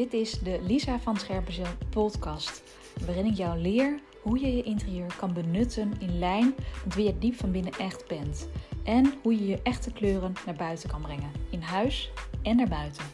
Dit 0.00 0.12
is 0.12 0.38
de 0.38 0.62
Lisa 0.62 0.98
van 0.98 1.16
Scherpenzeel 1.16 1.66
podcast, 1.90 2.62
waarin 3.06 3.26
ik 3.26 3.34
jou 3.34 3.58
leer 3.58 4.00
hoe 4.22 4.38
je 4.38 4.56
je 4.56 4.62
interieur 4.62 5.16
kan 5.16 5.32
benutten 5.32 6.00
in 6.00 6.18
lijn 6.18 6.54
met 6.84 6.94
wie 6.94 7.04
je 7.04 7.18
diep 7.18 7.34
van 7.34 7.52
binnen 7.52 7.72
echt 7.72 8.08
bent. 8.08 8.48
En 8.84 9.14
hoe 9.22 9.34
je 9.34 9.46
je 9.46 9.62
echte 9.62 9.92
kleuren 9.92 10.32
naar 10.46 10.54
buiten 10.54 10.88
kan 10.88 11.02
brengen, 11.02 11.30
in 11.50 11.60
huis 11.60 12.12
en 12.42 12.56
naar 12.56 12.68
buiten. 12.68 13.04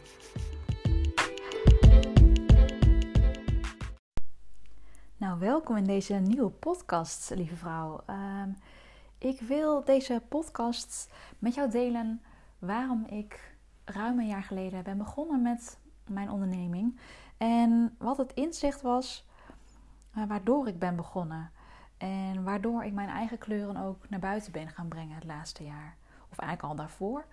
Nou, 5.17 5.39
welkom 5.39 5.77
in 5.77 5.85
deze 5.85 6.13
nieuwe 6.13 6.49
podcast, 6.49 7.31
lieve 7.35 7.55
vrouw. 7.55 8.03
Ehm, 8.05 8.49
ik 9.17 9.39
wil 9.39 9.83
deze 9.83 10.21
podcast 10.29 11.09
met 11.39 11.55
jou 11.55 11.69
delen 11.69 12.21
waarom 12.59 13.05
ik 13.09 13.55
ruim 13.85 14.19
een 14.19 14.27
jaar 14.27 14.43
geleden 14.43 14.83
ben 14.83 14.97
begonnen 14.97 15.41
met 15.41 15.77
mijn 16.09 16.31
onderneming. 16.31 16.99
En 17.37 17.95
wat 17.97 18.17
het 18.17 18.33
inzicht 18.33 18.81
was 18.81 19.25
uh, 20.17 20.23
waardoor 20.27 20.67
ik 20.67 20.79
ben 20.79 20.95
begonnen. 20.95 21.51
En 21.97 22.43
waardoor 22.43 22.83
ik 22.83 22.93
mijn 22.93 23.09
eigen 23.09 23.37
kleuren 23.37 23.77
ook 23.77 24.09
naar 24.09 24.19
buiten 24.19 24.51
ben 24.51 24.69
gaan 24.69 24.87
brengen 24.87 25.15
het 25.15 25.23
laatste 25.23 25.63
jaar. 25.63 25.95
Of 26.31 26.37
eigenlijk 26.37 26.69
al 26.69 26.75
daarvoor. 26.75 27.25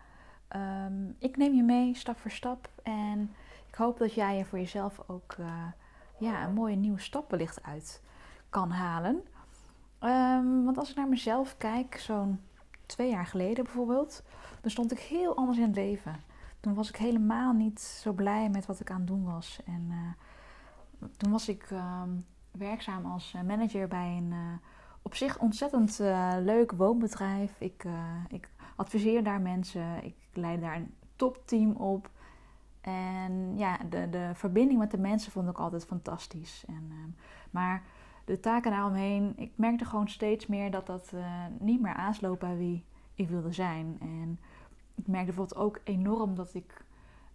Um, 0.56 1.16
ik 1.18 1.36
neem 1.36 1.54
je 1.54 1.62
mee 1.62 1.94
stap 1.94 2.18
voor 2.18 2.30
stap. 2.30 2.68
En 2.82 3.34
ik 3.68 3.74
hoop 3.74 3.98
dat 3.98 4.14
jij 4.14 4.38
er 4.38 4.46
voor 4.46 4.58
jezelf 4.58 5.00
ook 5.06 5.34
uh, 5.40 5.46
ja, 6.18 6.44
een 6.44 6.54
mooie 6.54 6.76
nieuwe 6.76 7.00
stap 7.00 7.30
wellicht 7.30 7.62
uit 7.62 8.02
kan 8.48 8.70
halen. 8.70 9.22
Um, 10.00 10.64
want 10.64 10.78
als 10.78 10.90
ik 10.90 10.96
naar 10.96 11.08
mezelf 11.08 11.56
kijk, 11.56 11.98
zo'n 11.98 12.40
twee 12.86 13.10
jaar 13.10 13.26
geleden 13.26 13.64
bijvoorbeeld, 13.64 14.22
dan 14.60 14.70
stond 14.70 14.92
ik 14.92 14.98
heel 14.98 15.36
anders 15.36 15.58
in 15.58 15.64
het 15.64 15.74
leven. 15.74 16.16
Toen 16.64 16.74
was 16.74 16.88
ik 16.88 16.96
helemaal 16.96 17.52
niet 17.52 17.80
zo 17.80 18.12
blij 18.12 18.48
met 18.50 18.66
wat 18.66 18.80
ik 18.80 18.90
aan 18.90 18.98
het 18.98 19.06
doen 19.06 19.24
was. 19.24 19.60
En 19.66 19.86
uh, 19.90 21.08
toen 21.16 21.30
was 21.30 21.48
ik 21.48 21.70
uh, 21.70 22.02
werkzaam 22.50 23.06
als 23.06 23.34
manager 23.46 23.88
bij 23.88 24.16
een 24.16 24.30
uh, 24.32 24.38
op 25.02 25.14
zich 25.14 25.38
ontzettend 25.38 25.98
leuk 26.40 26.72
woonbedrijf. 26.72 27.54
Ik, 27.58 27.84
ik 28.28 28.48
adviseer 28.76 29.24
daar 29.24 29.40
mensen, 29.40 30.04
ik 30.04 30.14
leid 30.32 30.60
daar 30.60 30.76
een 30.76 30.94
topteam 31.16 31.70
op. 31.70 32.10
En 32.80 33.56
ja, 33.56 33.78
de, 33.90 34.10
de 34.10 34.30
verbinding 34.34 34.78
met 34.78 34.90
de 34.90 34.98
mensen 34.98 35.32
vond 35.32 35.48
ik 35.48 35.58
altijd 35.58 35.84
fantastisch. 35.86 36.64
En, 36.66 37.16
maar 37.50 37.82
de 38.24 38.40
taken 38.40 38.70
daaromheen, 38.70 39.32
ik 39.36 39.52
merkte 39.54 39.84
gewoon 39.84 40.08
steeds 40.08 40.46
meer 40.46 40.70
dat 40.70 40.86
dat 40.86 41.12
niet 41.58 41.80
meer 41.80 41.94
aansloot 41.94 42.38
bij 42.38 42.56
wie 42.56 42.84
ik 43.14 43.28
wilde 43.28 43.52
zijn. 43.52 43.96
En 44.00 44.38
ik 44.94 45.06
merkte 45.06 45.32
bijvoorbeeld 45.32 45.58
ook 45.58 45.80
enorm 45.84 46.34
dat 46.34 46.54
ik 46.54 46.84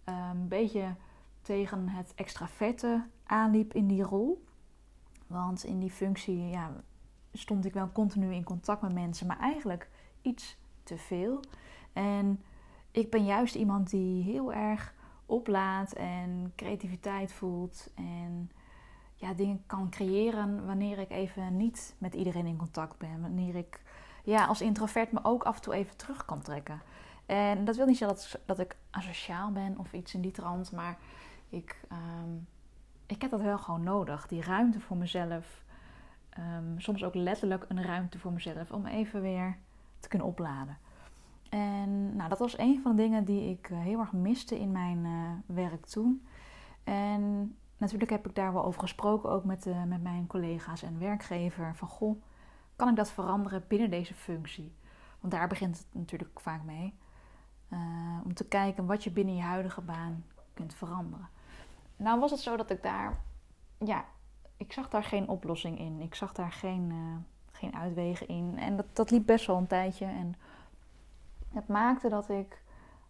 uh, 0.08 0.30
een 0.32 0.48
beetje 0.48 0.94
tegen 1.42 1.88
het 1.88 2.12
extraverte 2.14 3.06
aanliep 3.24 3.74
in 3.74 3.86
die 3.86 4.02
rol. 4.02 4.44
Want 5.26 5.64
in 5.64 5.78
die 5.78 5.90
functie 5.90 6.48
ja, 6.48 6.72
stond 7.32 7.64
ik 7.64 7.72
wel 7.72 7.92
continu 7.92 8.34
in 8.34 8.44
contact 8.44 8.82
met 8.82 8.92
mensen, 8.92 9.26
maar 9.26 9.38
eigenlijk 9.38 9.88
iets 10.22 10.58
te 10.82 10.98
veel. 10.98 11.40
En 11.92 12.42
ik 12.90 13.10
ben 13.10 13.24
juist 13.24 13.54
iemand 13.54 13.90
die 13.90 14.22
heel 14.22 14.52
erg 14.52 14.94
oplaat 15.26 15.92
en 15.92 16.52
creativiteit 16.56 17.32
voelt 17.32 17.90
en 17.94 18.50
ja, 19.14 19.34
dingen 19.34 19.62
kan 19.66 19.90
creëren 19.90 20.66
wanneer 20.66 20.98
ik 20.98 21.10
even 21.10 21.56
niet 21.56 21.94
met 21.98 22.14
iedereen 22.14 22.46
in 22.46 22.56
contact 22.56 22.98
ben. 22.98 23.20
Wanneer 23.20 23.54
ik 23.56 23.82
ja, 24.24 24.44
als 24.46 24.60
introvert 24.60 25.12
me 25.12 25.20
ook 25.22 25.42
af 25.42 25.56
en 25.56 25.62
toe 25.62 25.74
even 25.74 25.96
terug 25.96 26.24
kan 26.24 26.42
trekken. 26.42 26.80
En 27.30 27.64
dat 27.64 27.76
wil 27.76 27.86
niet 27.86 27.96
zeggen 27.96 28.16
dat, 28.16 28.40
dat 28.46 28.58
ik 28.58 28.76
asociaal 28.90 29.52
ben 29.52 29.78
of 29.78 29.92
iets 29.92 30.14
in 30.14 30.20
die 30.20 30.30
trant, 30.30 30.72
maar 30.72 30.98
ik, 31.48 31.80
um, 31.92 32.46
ik 33.06 33.22
heb 33.22 33.30
dat 33.30 33.40
wel 33.40 33.58
gewoon 33.58 33.82
nodig. 33.82 34.26
Die 34.26 34.42
ruimte 34.42 34.80
voor 34.80 34.96
mezelf. 34.96 35.62
Um, 36.38 36.80
soms 36.80 37.04
ook 37.04 37.14
letterlijk 37.14 37.64
een 37.68 37.82
ruimte 37.82 38.18
voor 38.18 38.32
mezelf 38.32 38.70
om 38.70 38.86
even 38.86 39.22
weer 39.22 39.56
te 40.00 40.08
kunnen 40.08 40.26
opladen. 40.26 40.78
En 41.48 42.16
nou, 42.16 42.28
dat 42.28 42.38
was 42.38 42.58
een 42.58 42.80
van 42.82 42.96
de 42.96 43.02
dingen 43.02 43.24
die 43.24 43.50
ik 43.50 43.70
eh, 43.70 43.80
heel 43.80 43.98
erg 43.98 44.12
miste 44.12 44.60
in 44.60 44.72
mijn 44.72 45.04
uh, 45.04 45.30
werk 45.56 45.86
toen. 45.86 46.26
En 46.84 47.54
natuurlijk 47.76 48.10
heb 48.10 48.26
ik 48.26 48.34
daar 48.34 48.52
wel 48.52 48.64
over 48.64 48.80
gesproken, 48.80 49.30
ook 49.30 49.44
met, 49.44 49.66
uh, 49.66 49.84
met 49.84 50.02
mijn 50.02 50.26
collega's 50.26 50.82
en 50.82 50.98
werkgever. 50.98 51.76
Van 51.76 51.88
goh, 51.88 52.22
kan 52.76 52.88
ik 52.88 52.96
dat 52.96 53.10
veranderen 53.10 53.64
binnen 53.68 53.90
deze 53.90 54.14
functie? 54.14 54.74
Want 55.20 55.32
daar 55.32 55.48
begint 55.48 55.78
het 55.78 55.86
natuurlijk 55.92 56.40
vaak 56.40 56.62
mee. 56.64 56.94
Uh, 57.72 57.78
om 58.24 58.34
te 58.34 58.44
kijken 58.44 58.86
wat 58.86 59.04
je 59.04 59.10
binnen 59.10 59.36
je 59.36 59.42
huidige 59.42 59.80
baan 59.80 60.24
kunt 60.54 60.74
veranderen. 60.74 61.28
Nou 61.96 62.20
was 62.20 62.30
het 62.30 62.40
zo 62.40 62.56
dat 62.56 62.70
ik 62.70 62.82
daar, 62.82 63.18
ja, 63.78 64.04
ik 64.56 64.72
zag 64.72 64.88
daar 64.88 65.04
geen 65.04 65.28
oplossing 65.28 65.78
in. 65.78 66.00
Ik 66.00 66.14
zag 66.14 66.32
daar 66.32 66.52
geen, 66.52 66.90
uh, 66.90 67.16
geen 67.52 67.74
uitwegen 67.76 68.28
in. 68.28 68.58
En 68.58 68.76
dat, 68.76 68.86
dat 68.92 69.10
liep 69.10 69.26
best 69.26 69.46
wel 69.46 69.56
een 69.56 69.66
tijdje. 69.66 70.04
En 70.04 70.34
het 71.52 71.68
maakte 71.68 72.08
dat 72.08 72.28
ik 72.28 72.62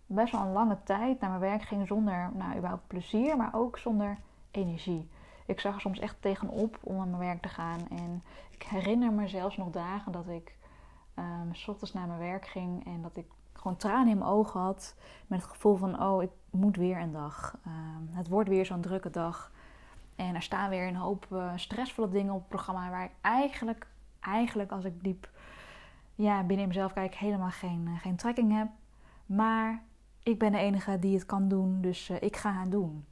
best 0.06 0.32
wel 0.32 0.40
een 0.40 0.52
lange 0.52 0.78
tijd 0.84 1.20
naar 1.20 1.30
mijn 1.30 1.42
werk 1.42 1.62
ging 1.62 1.86
zonder, 1.86 2.30
nou, 2.34 2.56
überhaupt 2.56 2.86
plezier, 2.86 3.36
maar 3.36 3.54
ook 3.54 3.78
zonder 3.78 4.18
energie. 4.50 5.08
Ik 5.46 5.60
zag 5.60 5.74
er 5.74 5.80
soms 5.80 5.98
echt 5.98 6.16
tegenop 6.20 6.78
om 6.82 6.96
naar 6.96 7.06
mijn 7.06 7.18
werk 7.18 7.42
te 7.42 7.48
gaan. 7.48 7.88
En 7.90 8.22
ik 8.50 8.62
herinner 8.62 9.12
me 9.12 9.28
zelfs 9.28 9.56
nog 9.56 9.70
dagen 9.70 10.12
dat 10.12 10.28
ik 10.28 10.56
um, 11.14 11.54
s 11.54 11.68
ochtends 11.68 11.92
naar 11.92 12.06
mijn 12.06 12.18
werk 12.18 12.46
ging 12.46 12.84
en 12.84 13.02
dat 13.02 13.16
ik 13.16 13.26
gewoon 13.60 13.76
tranen 13.76 14.08
in 14.08 14.18
mijn 14.18 14.30
ogen 14.30 14.60
had. 14.60 14.94
Met 15.26 15.42
het 15.42 15.50
gevoel 15.50 15.76
van, 15.76 16.02
oh, 16.02 16.22
ik 16.22 16.30
moet 16.50 16.76
weer 16.76 17.00
een 17.00 17.12
dag. 17.12 17.56
Uh, 17.66 17.72
het 18.10 18.28
wordt 18.28 18.48
weer 18.48 18.66
zo'n 18.66 18.80
drukke 18.80 19.10
dag. 19.10 19.52
En 20.16 20.34
er 20.34 20.42
staan 20.42 20.70
weer 20.70 20.88
een 20.88 20.96
hoop 20.96 21.26
uh, 21.32 21.52
stressvolle 21.56 22.08
dingen 22.08 22.32
op 22.32 22.40
het 22.40 22.48
programma... 22.48 22.90
waar 22.90 23.04
ik 23.04 23.10
eigenlijk, 23.20 23.86
eigenlijk 24.20 24.70
als 24.70 24.84
ik 24.84 25.02
diep 25.04 25.28
ja, 26.14 26.42
binnen 26.42 26.66
mezelf 26.66 26.92
kijk... 26.92 27.14
helemaal 27.14 27.50
geen, 27.50 27.86
uh, 27.86 28.00
geen 28.00 28.16
trekking 28.16 28.56
heb. 28.56 28.68
Maar 29.26 29.82
ik 30.22 30.38
ben 30.38 30.52
de 30.52 30.58
enige 30.58 30.98
die 30.98 31.14
het 31.14 31.26
kan 31.26 31.48
doen, 31.48 31.80
dus 31.80 32.10
uh, 32.10 32.16
ik 32.20 32.36
ga 32.36 32.52
het 32.52 32.70
doen. 32.70 33.04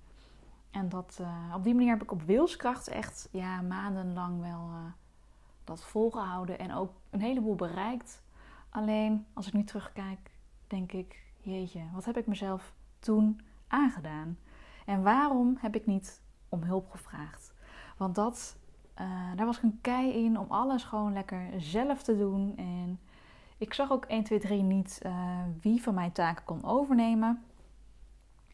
En 0.70 0.88
dat, 0.88 1.20
op 1.54 1.64
die 1.64 1.74
manier 1.74 1.90
heb 1.90 2.02
ik 2.02 2.12
op 2.12 2.22
wilskracht 2.22 2.88
echt 2.88 3.28
ja, 3.32 3.60
maandenlang 3.60 4.40
wel 4.40 4.70
dat 5.64 5.84
volgehouden... 5.84 6.58
en 6.58 6.74
ook 6.74 6.90
een 7.10 7.20
heleboel 7.20 7.54
bereikt... 7.54 8.22
Alleen 8.70 9.26
als 9.32 9.46
ik 9.46 9.52
nu 9.52 9.64
terugkijk, 9.64 10.30
denk 10.68 10.92
ik, 10.92 11.22
jeetje, 11.40 11.82
wat 11.92 12.04
heb 12.04 12.16
ik 12.16 12.26
mezelf 12.26 12.72
toen 12.98 13.40
aangedaan? 13.66 14.38
En 14.86 15.02
waarom 15.02 15.56
heb 15.60 15.74
ik 15.74 15.86
niet 15.86 16.22
om 16.48 16.62
hulp 16.62 16.90
gevraagd? 16.90 17.54
Want 17.96 18.14
dat, 18.14 18.56
uh, 19.00 19.36
daar 19.36 19.46
was 19.46 19.56
ik 19.56 19.62
een 19.62 19.78
kei 19.80 20.24
in 20.24 20.38
om 20.38 20.46
alles 20.48 20.84
gewoon 20.84 21.12
lekker 21.12 21.48
zelf 21.56 22.02
te 22.02 22.16
doen. 22.16 22.56
En 22.56 23.00
ik 23.58 23.74
zag 23.74 23.90
ook 23.90 24.04
1, 24.04 24.24
2, 24.24 24.38
3 24.38 24.62
niet 24.62 25.00
uh, 25.06 25.42
wie 25.60 25.82
van 25.82 25.94
mijn 25.94 26.12
taken 26.12 26.44
kon 26.44 26.64
overnemen. 26.64 27.44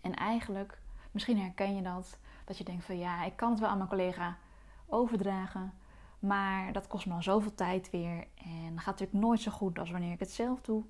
En 0.00 0.14
eigenlijk, 0.14 0.78
misschien 1.10 1.38
herken 1.38 1.74
je 1.76 1.82
dat, 1.82 2.18
dat 2.44 2.58
je 2.58 2.64
denkt 2.64 2.84
van 2.84 2.98
ja, 2.98 3.24
ik 3.24 3.36
kan 3.36 3.50
het 3.50 3.60
wel 3.60 3.68
aan 3.68 3.76
mijn 3.76 3.88
collega 3.88 4.36
overdragen. 4.86 5.72
Maar 6.18 6.72
dat 6.72 6.86
kost 6.86 7.06
me 7.06 7.14
al 7.14 7.22
zoveel 7.22 7.54
tijd 7.54 7.90
weer. 7.90 8.26
En 8.34 8.72
gaat 8.76 8.98
natuurlijk 8.98 9.24
nooit 9.24 9.40
zo 9.40 9.50
goed 9.50 9.78
als 9.78 9.90
wanneer 9.90 10.12
ik 10.12 10.18
het 10.18 10.30
zelf 10.30 10.60
doe. 10.60 10.84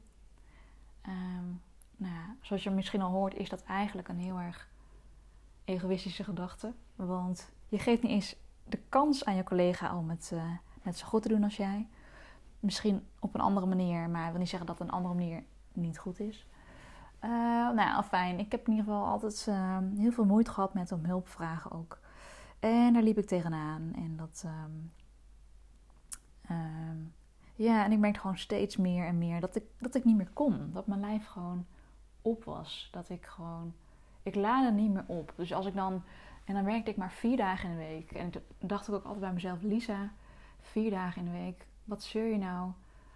Um, 1.09 1.63
nou 1.97 2.15
ja, 2.15 2.37
zoals 2.41 2.63
je 2.63 2.71
misschien 2.71 3.03
al 3.03 3.11
hoort, 3.11 3.35
is 3.35 3.49
dat 3.49 3.63
eigenlijk 3.63 4.09
een 4.09 4.19
heel 4.19 4.39
erg 4.39 4.69
egoïstische 5.65 6.25
gedachte. 6.25 6.73
Want 6.97 7.53
je 7.69 7.79
geeft 7.79 8.03
niet 8.03 8.13
eens 8.13 8.37
de 8.65 8.79
kans 8.89 9.25
aan 9.25 9.37
je 9.37 9.45
collega 9.45 9.99
om 9.99 10.11
het 10.11 10.33
net 10.83 10.99
zo 10.99 11.07
goed 11.07 11.23
te 11.23 11.29
doen 11.29 11.45
als 11.45 11.57
jij. 11.57 11.89
Misschien 12.61 13.07
op 13.19 13.35
een 13.35 13.41
andere 13.41 13.67
manier, 13.67 14.11
maar 14.11 14.25
ik 14.25 14.31
wil 14.31 14.41
niet 14.41 14.49
zeggen 14.49 14.67
dat 14.67 14.81
een 14.81 14.91
andere 14.91 15.15
manier 15.15 15.43
niet 15.73 15.99
goed 15.99 16.21
is. 16.21 16.47
Uh, 17.25 17.31
nou 17.31 17.77
ja, 17.77 18.03
fijn. 18.03 18.39
Ik 18.39 18.51
heb 18.53 18.67
in 18.67 18.73
ieder 18.73 18.85
geval 18.85 19.07
altijd 19.07 19.47
uh, 19.49 19.79
heel 19.97 20.13
veel 20.13 20.25
moeite 20.25 20.51
gehad 20.51 20.75
met 20.75 20.93
om 20.93 21.05
hulp 21.05 21.29
vragen 21.29 21.71
ook. 21.71 21.99
En 22.59 22.93
daar 22.93 23.03
liep 23.03 23.19
ik 23.19 23.27
tegenaan. 23.27 23.93
En 23.95 24.17
dat, 24.17 24.45
um, 26.51 27.15
ja, 27.55 27.85
en 27.85 27.93
ik 27.93 27.99
merkte 27.99 28.21
gewoon 28.21 28.39
steeds 28.39 28.77
meer 28.77 29.07
en 29.07 29.19
meer 29.19 29.41
dat 29.41 29.57
ik, 29.57 29.65
dat 29.79 29.95
ik 29.95 30.05
niet 30.05 30.17
meer 30.17 30.31
kon. 30.33 30.71
Dat 30.73 30.87
mijn 30.87 31.01
lijf 31.01 31.27
gewoon 31.27 31.67
op 32.23 32.45
was. 32.45 32.89
Dat 32.93 33.09
ik 33.09 33.27
gewoon, 33.27 33.75
ik 34.23 34.35
laadde 34.35 34.73
niet 34.73 34.93
meer 34.93 35.05
op. 35.07 35.33
Dus 35.37 35.53
als 35.53 35.67
ik 35.67 35.75
dan, 35.75 36.03
en 36.45 36.55
dan 36.55 36.65
werkte 36.65 36.91
ik 36.91 36.97
maar 36.97 37.13
vier 37.13 37.37
dagen 37.37 37.71
in 37.71 37.77
de 37.77 37.83
week. 37.83 38.13
En 38.13 38.33
dacht 38.59 38.89
ik 38.89 38.95
ook 38.95 39.05
altijd 39.05 39.21
bij 39.21 39.33
mezelf, 39.33 39.63
Lisa, 39.63 40.13
vier 40.61 40.91
dagen 40.91 41.27
in 41.27 41.33
de 41.33 41.39
week, 41.39 41.67
wat 41.85 42.03
zeur 42.03 42.27
je 42.27 42.39
nou? 42.39 42.67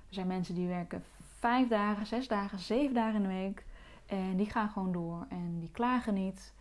Er 0.08 0.14
zijn 0.14 0.26
mensen 0.26 0.54
die 0.54 0.68
werken 0.68 1.04
vijf 1.38 1.68
dagen, 1.68 2.06
zes 2.06 2.28
dagen, 2.28 2.58
zeven 2.58 2.94
dagen 2.94 3.14
in 3.14 3.22
de 3.22 3.34
week. 3.34 3.64
En 4.06 4.36
die 4.36 4.50
gaan 4.50 4.70
gewoon 4.70 4.92
door 4.92 5.26
en 5.28 5.58
die 5.60 5.70
klagen 5.70 6.14
niet. 6.14 6.54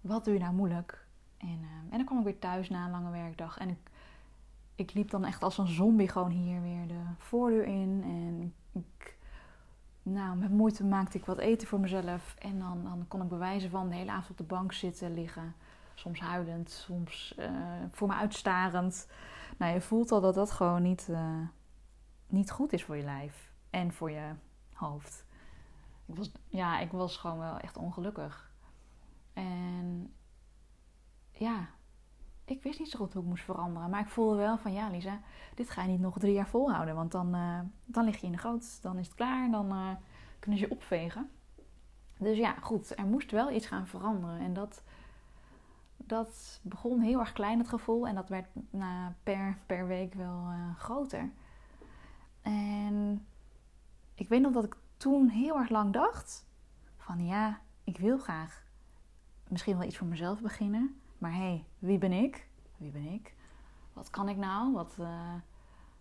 Wat 0.00 0.24
doe 0.24 0.34
je 0.34 0.40
nou 0.40 0.54
moeilijk? 0.54 1.06
En, 1.38 1.58
uh, 1.60 1.68
en 1.90 1.96
dan 1.96 2.04
kwam 2.04 2.18
ik 2.18 2.24
weer 2.24 2.38
thuis 2.38 2.68
na 2.68 2.84
een 2.84 2.90
lange 2.90 3.10
werkdag. 3.10 3.58
En 3.58 3.68
ik 3.68 3.90
ik 4.74 4.94
liep 4.94 5.10
dan 5.10 5.24
echt 5.24 5.42
als 5.42 5.58
een 5.58 5.66
zombie 5.66 6.08
gewoon 6.08 6.30
hier 6.30 6.62
weer 6.62 6.86
de 6.86 7.02
voordeur 7.18 7.64
in. 7.64 8.02
En 8.04 8.54
ik, 8.72 9.16
nou, 10.02 10.36
met 10.36 10.50
moeite 10.50 10.84
maakte 10.84 11.18
ik 11.18 11.24
wat 11.24 11.38
eten 11.38 11.68
voor 11.68 11.80
mezelf. 11.80 12.34
En 12.38 12.58
dan, 12.58 12.84
dan 12.84 13.04
kon 13.08 13.22
ik 13.22 13.28
bewijzen 13.28 13.70
van 13.70 13.88
de 13.88 13.94
hele 13.94 14.10
avond 14.10 14.30
op 14.30 14.36
de 14.36 14.54
bank 14.54 14.72
zitten, 14.72 15.14
liggen. 15.14 15.54
Soms 15.94 16.20
huilend, 16.20 16.70
soms 16.70 17.34
uh, 17.38 17.50
voor 17.90 18.08
me 18.08 18.14
uitstarend. 18.14 19.08
Nou, 19.58 19.72
je 19.72 19.80
voelt 19.80 20.12
al 20.12 20.20
dat 20.20 20.34
dat 20.34 20.50
gewoon 20.50 20.82
niet, 20.82 21.08
uh, 21.10 21.46
niet 22.26 22.50
goed 22.50 22.72
is 22.72 22.84
voor 22.84 22.96
je 22.96 23.04
lijf 23.04 23.52
en 23.70 23.92
voor 23.92 24.10
je 24.10 24.32
hoofd. 24.72 25.24
Ik 26.06 26.16
was, 26.16 26.32
ja, 26.48 26.78
ik 26.78 26.90
was 26.90 27.16
gewoon 27.16 27.38
wel 27.38 27.58
echt 27.58 27.76
ongelukkig. 27.76 28.52
En 29.32 30.14
ja, 31.32 31.68
ik 32.44 32.62
wist 32.62 32.78
niet 32.78 32.90
zo 32.90 32.98
goed 32.98 33.12
hoe 33.12 33.22
ik 33.22 33.28
moest 33.28 33.44
veranderen. 33.44 33.90
Maar 33.90 34.00
ik 34.00 34.08
voelde 34.08 34.36
wel 34.36 34.58
van 34.58 34.72
ja, 34.72 34.88
Lisa, 34.90 35.20
dit 35.54 35.70
ga 35.70 35.82
je 35.82 35.88
niet 35.88 36.00
nog 36.00 36.18
drie 36.18 36.32
jaar 36.32 36.48
volhouden. 36.48 36.94
Want 36.94 37.12
dan, 37.12 37.34
uh, 37.34 37.60
dan 37.84 38.04
lig 38.04 38.20
je 38.20 38.26
in 38.26 38.32
de 38.32 38.38
goot, 38.38 38.82
dan 38.82 38.98
is 38.98 39.06
het 39.06 39.14
klaar, 39.14 39.50
dan 39.50 39.72
uh, 39.72 39.90
kunnen 40.38 40.60
ze 40.60 40.66
je 40.66 40.72
opvegen. 40.72 41.30
Dus 42.18 42.36
ja, 42.38 42.54
goed, 42.60 42.98
er 42.98 43.06
moest 43.06 43.30
wel 43.30 43.50
iets 43.50 43.66
gaan 43.66 43.86
veranderen. 43.86 44.38
En 44.38 44.52
dat, 44.52 44.82
dat 45.96 46.60
begon 46.62 47.00
heel 47.00 47.20
erg 47.20 47.32
klein, 47.32 47.58
het 47.58 47.68
gevoel. 47.68 48.06
En 48.06 48.14
dat 48.14 48.28
werd 48.28 48.48
na, 48.70 49.14
per, 49.22 49.58
per 49.66 49.86
week 49.86 50.14
wel 50.14 50.50
uh, 50.50 50.76
groter. 50.76 51.30
En 52.42 53.26
ik 54.14 54.28
weet 54.28 54.40
nog 54.40 54.52
dat 54.52 54.64
ik 54.64 54.76
toen 54.96 55.28
heel 55.28 55.58
erg 55.58 55.68
lang 55.68 55.92
dacht: 55.92 56.46
van 56.96 57.26
ja, 57.26 57.60
ik 57.84 57.98
wil 57.98 58.18
graag 58.18 58.64
misschien 59.48 59.78
wel 59.78 59.86
iets 59.86 59.98
voor 59.98 60.06
mezelf 60.06 60.40
beginnen. 60.40 61.00
Maar 61.24 61.32
hé, 61.32 61.38
hey, 61.38 61.64
wie 61.78 61.98
ben 61.98 62.12
ik? 62.12 62.48
Wie 62.76 62.90
ben 62.90 63.06
ik? 63.06 63.34
Wat 63.92 64.10
kan 64.10 64.28
ik 64.28 64.36
nou? 64.36 64.72
Wat, 64.72 64.96
uh, 65.00 65.34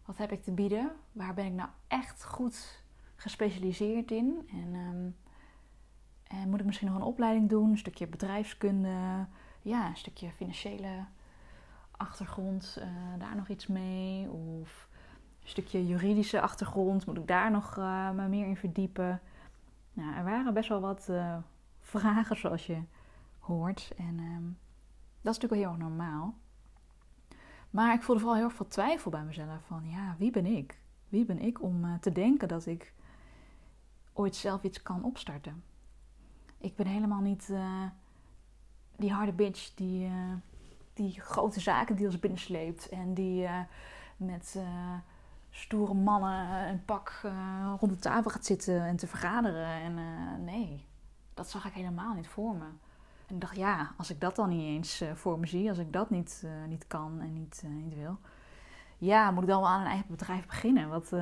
wat 0.05 0.17
heb 0.17 0.31
ik 0.31 0.43
te 0.43 0.51
bieden? 0.51 0.91
Waar 1.11 1.33
ben 1.33 1.45
ik 1.45 1.53
nou 1.53 1.69
echt 1.87 2.25
goed 2.25 2.83
gespecialiseerd 3.15 4.11
in? 4.11 4.49
En, 4.51 4.73
um, 4.73 5.15
en 6.23 6.49
moet 6.49 6.59
ik 6.59 6.65
misschien 6.65 6.87
nog 6.87 6.95
een 6.95 7.03
opleiding 7.03 7.49
doen? 7.49 7.69
Een 7.69 7.77
stukje 7.77 8.07
bedrijfskunde? 8.07 9.25
Ja, 9.61 9.87
een 9.87 9.97
stukje 9.97 10.31
financiële 10.31 11.05
achtergrond, 11.91 12.77
uh, 12.79 12.85
daar 13.19 13.35
nog 13.35 13.47
iets 13.47 13.67
mee? 13.67 14.29
Of 14.29 14.89
een 15.41 15.49
stukje 15.49 15.87
juridische 15.87 16.41
achtergrond, 16.41 17.05
moet 17.05 17.17
ik 17.17 17.27
daar 17.27 17.51
nog 17.51 17.75
me 18.15 18.27
meer 18.27 18.47
in 18.47 18.57
verdiepen? 18.57 19.21
Nou, 19.93 20.15
er 20.15 20.23
waren 20.23 20.53
best 20.53 20.69
wel 20.69 20.81
wat 20.81 21.09
vragen, 21.81 22.37
zoals 22.37 22.65
je 22.65 22.81
hoort. 23.39 23.91
En 23.97 24.19
um, 24.19 24.57
dat 25.23 25.35
is 25.35 25.41
natuurlijk 25.41 25.51
wel 25.51 25.61
heel 25.61 25.71
erg 25.71 25.89
normaal. 25.89 26.35
Maar 27.69 27.93
ik 27.93 28.03
voelde 28.03 28.21
vooral 28.21 28.39
heel 28.39 28.49
veel 28.49 28.67
twijfel 28.67 29.11
bij 29.11 29.23
mezelf. 29.23 29.65
Van 29.65 29.89
ja, 29.89 30.15
wie 30.17 30.31
ben 30.31 30.45
ik? 30.45 30.79
Wie 31.09 31.25
ben 31.25 31.39
ik 31.39 31.61
om 31.61 31.85
uh, 31.85 31.93
te 31.99 32.11
denken 32.11 32.47
dat 32.47 32.65
ik 32.65 32.93
ooit 34.13 34.35
zelf 34.35 34.63
iets 34.63 34.81
kan 34.81 35.03
opstarten? 35.03 35.63
Ik 36.57 36.75
ben 36.75 36.85
helemaal 36.87 37.21
niet 37.21 37.47
uh, 37.51 37.83
die 38.95 39.11
harde 39.11 39.31
bitch 39.31 39.73
die, 39.73 40.07
uh, 40.07 40.33
die 40.93 41.21
grote 41.21 41.59
zakendeals 41.59 42.19
binnensleept. 42.19 42.89
En 42.89 43.13
die 43.13 43.47
met 44.17 44.59
stoere 45.49 45.93
mannen 45.93 46.67
een 46.67 46.85
pak 46.85 47.21
rond 47.79 47.91
de 47.91 47.99
tafel 47.99 48.31
gaat 48.31 48.45
zitten 48.45 48.85
en 48.85 48.95
te 48.95 49.07
vergaderen. 49.07 49.67
En 49.67 49.95
nee, 50.43 50.85
dat 51.33 51.49
zag 51.49 51.65
ik 51.65 51.73
helemaal 51.73 52.13
niet 52.13 52.27
voor 52.27 52.55
me. 52.55 52.67
En 53.33 53.39
ik 53.39 53.45
dacht, 53.45 53.57
ja, 53.57 53.93
als 53.97 54.09
ik 54.09 54.21
dat 54.21 54.35
dan 54.35 54.49
niet 54.49 54.61
eens 54.61 55.01
uh, 55.01 55.11
voor 55.13 55.39
me 55.39 55.47
zie, 55.47 55.69
als 55.69 55.77
ik 55.77 55.93
dat 55.93 56.09
niet, 56.09 56.41
uh, 56.45 56.51
niet 56.67 56.87
kan 56.87 57.21
en 57.21 57.33
niet, 57.33 57.61
uh, 57.65 57.83
niet 57.83 57.95
wil, 57.95 58.19
ja, 58.97 59.31
moet 59.31 59.43
ik 59.43 59.49
dan 59.49 59.59
wel 59.59 59.69
aan 59.69 59.81
een 59.81 59.87
eigen 59.87 60.07
bedrijf 60.09 60.45
beginnen? 60.45 60.89
Wat, 60.89 61.13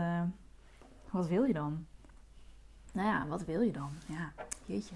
wat 1.11 1.27
wil 1.27 1.43
je 1.43 1.53
dan? 1.53 1.85
Nou 2.93 3.07
ja, 3.07 3.27
wat 3.27 3.45
wil 3.45 3.61
je 3.61 3.71
dan? 3.71 3.89
Ja, 4.07 4.33
jeetje. 4.65 4.95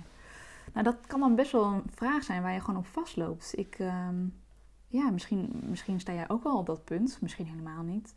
Nou, 0.73 0.85
dat 0.85 0.95
kan 1.07 1.19
dan 1.19 1.35
best 1.35 1.51
wel 1.51 1.65
een 1.65 1.83
vraag 1.89 2.23
zijn 2.23 2.41
waar 2.41 2.53
je 2.53 2.59
gewoon 2.59 2.79
op 2.79 2.87
vastloopt. 2.87 3.57
Ik, 3.57 3.75
ehm, 3.79 4.25
ja, 4.87 5.09
misschien, 5.09 5.61
misschien 5.63 5.99
sta 5.99 6.13
jij 6.13 6.29
ook 6.29 6.43
wel 6.43 6.57
op 6.57 6.65
dat 6.65 6.83
punt, 6.83 7.17
misschien 7.21 7.47
helemaal 7.47 7.83
niet. 7.83 8.15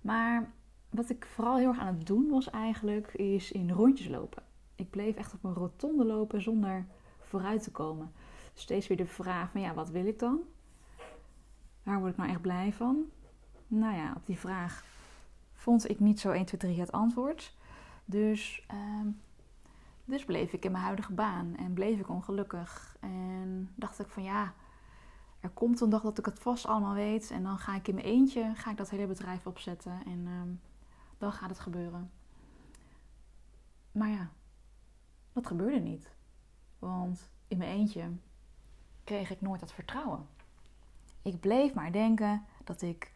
Maar 0.00 0.50
wat 0.90 1.10
ik 1.10 1.26
vooral 1.26 1.56
heel 1.56 1.68
erg 1.68 1.78
aan 1.78 1.94
het 1.94 2.06
doen 2.06 2.28
was 2.30 2.50
eigenlijk, 2.50 3.14
is 3.14 3.52
in 3.52 3.70
rondjes 3.70 4.08
lopen. 4.08 4.42
Ik 4.74 4.90
bleef 4.90 5.16
echt 5.16 5.34
op 5.34 5.44
een 5.44 5.54
rotonde 5.54 6.04
lopen 6.04 6.42
zonder 6.42 6.86
vooruit 7.28 7.62
te 7.62 7.70
komen. 7.70 8.12
Steeds 8.58 8.86
weer 8.86 8.96
de 8.96 9.06
vraag 9.06 9.50
van 9.50 9.60
ja, 9.60 9.74
wat 9.74 9.90
wil 9.90 10.06
ik 10.06 10.18
dan? 10.18 10.40
Waar 11.82 11.98
word 11.98 12.12
ik 12.12 12.18
nou 12.18 12.30
echt 12.30 12.40
blij 12.40 12.72
van? 12.72 13.04
Nou 13.66 13.94
ja, 13.94 14.12
op 14.16 14.26
die 14.26 14.38
vraag 14.38 14.84
vond 15.52 15.88
ik 15.90 16.00
niet 16.00 16.20
zo 16.20 16.30
1, 16.30 16.44
2, 16.44 16.60
3 16.60 16.80
het 16.80 16.92
antwoord. 16.92 17.56
Dus, 18.04 18.66
uh, 18.74 19.06
dus 20.04 20.24
bleef 20.24 20.52
ik 20.52 20.64
in 20.64 20.72
mijn 20.72 20.84
huidige 20.84 21.12
baan 21.12 21.56
en 21.56 21.72
bleef 21.72 21.98
ik 21.98 22.08
ongelukkig. 22.08 22.96
En 23.00 23.72
dacht 23.74 23.98
ik 23.98 24.08
van 24.08 24.22
ja, 24.22 24.54
er 25.40 25.50
komt 25.50 25.80
een 25.80 25.90
dag 25.90 26.02
dat 26.02 26.18
ik 26.18 26.24
het 26.24 26.38
vast 26.38 26.66
allemaal 26.66 26.94
weet. 26.94 27.30
En 27.30 27.42
dan 27.42 27.58
ga 27.58 27.74
ik 27.74 27.88
in 27.88 27.94
mijn 27.94 28.06
eentje 28.06 28.52
ga 28.54 28.70
ik 28.70 28.76
dat 28.76 28.90
hele 28.90 29.06
bedrijf 29.06 29.46
opzetten. 29.46 30.02
En 30.06 30.18
uh, 30.18 30.42
dan 31.18 31.32
gaat 31.32 31.50
het 31.50 31.58
gebeuren. 31.58 32.10
Maar 33.92 34.08
ja, 34.08 34.30
dat 35.32 35.46
gebeurde 35.46 35.80
niet. 35.80 36.10
Want 36.78 37.30
in 37.48 37.58
mijn 37.58 37.70
eentje 37.70 38.10
kreeg 39.08 39.30
ik 39.30 39.40
nooit 39.40 39.60
dat 39.60 39.72
vertrouwen. 39.72 40.26
Ik 41.22 41.40
bleef 41.40 41.74
maar 41.74 41.92
denken 41.92 42.44
dat 42.64 42.82
ik 42.82 43.12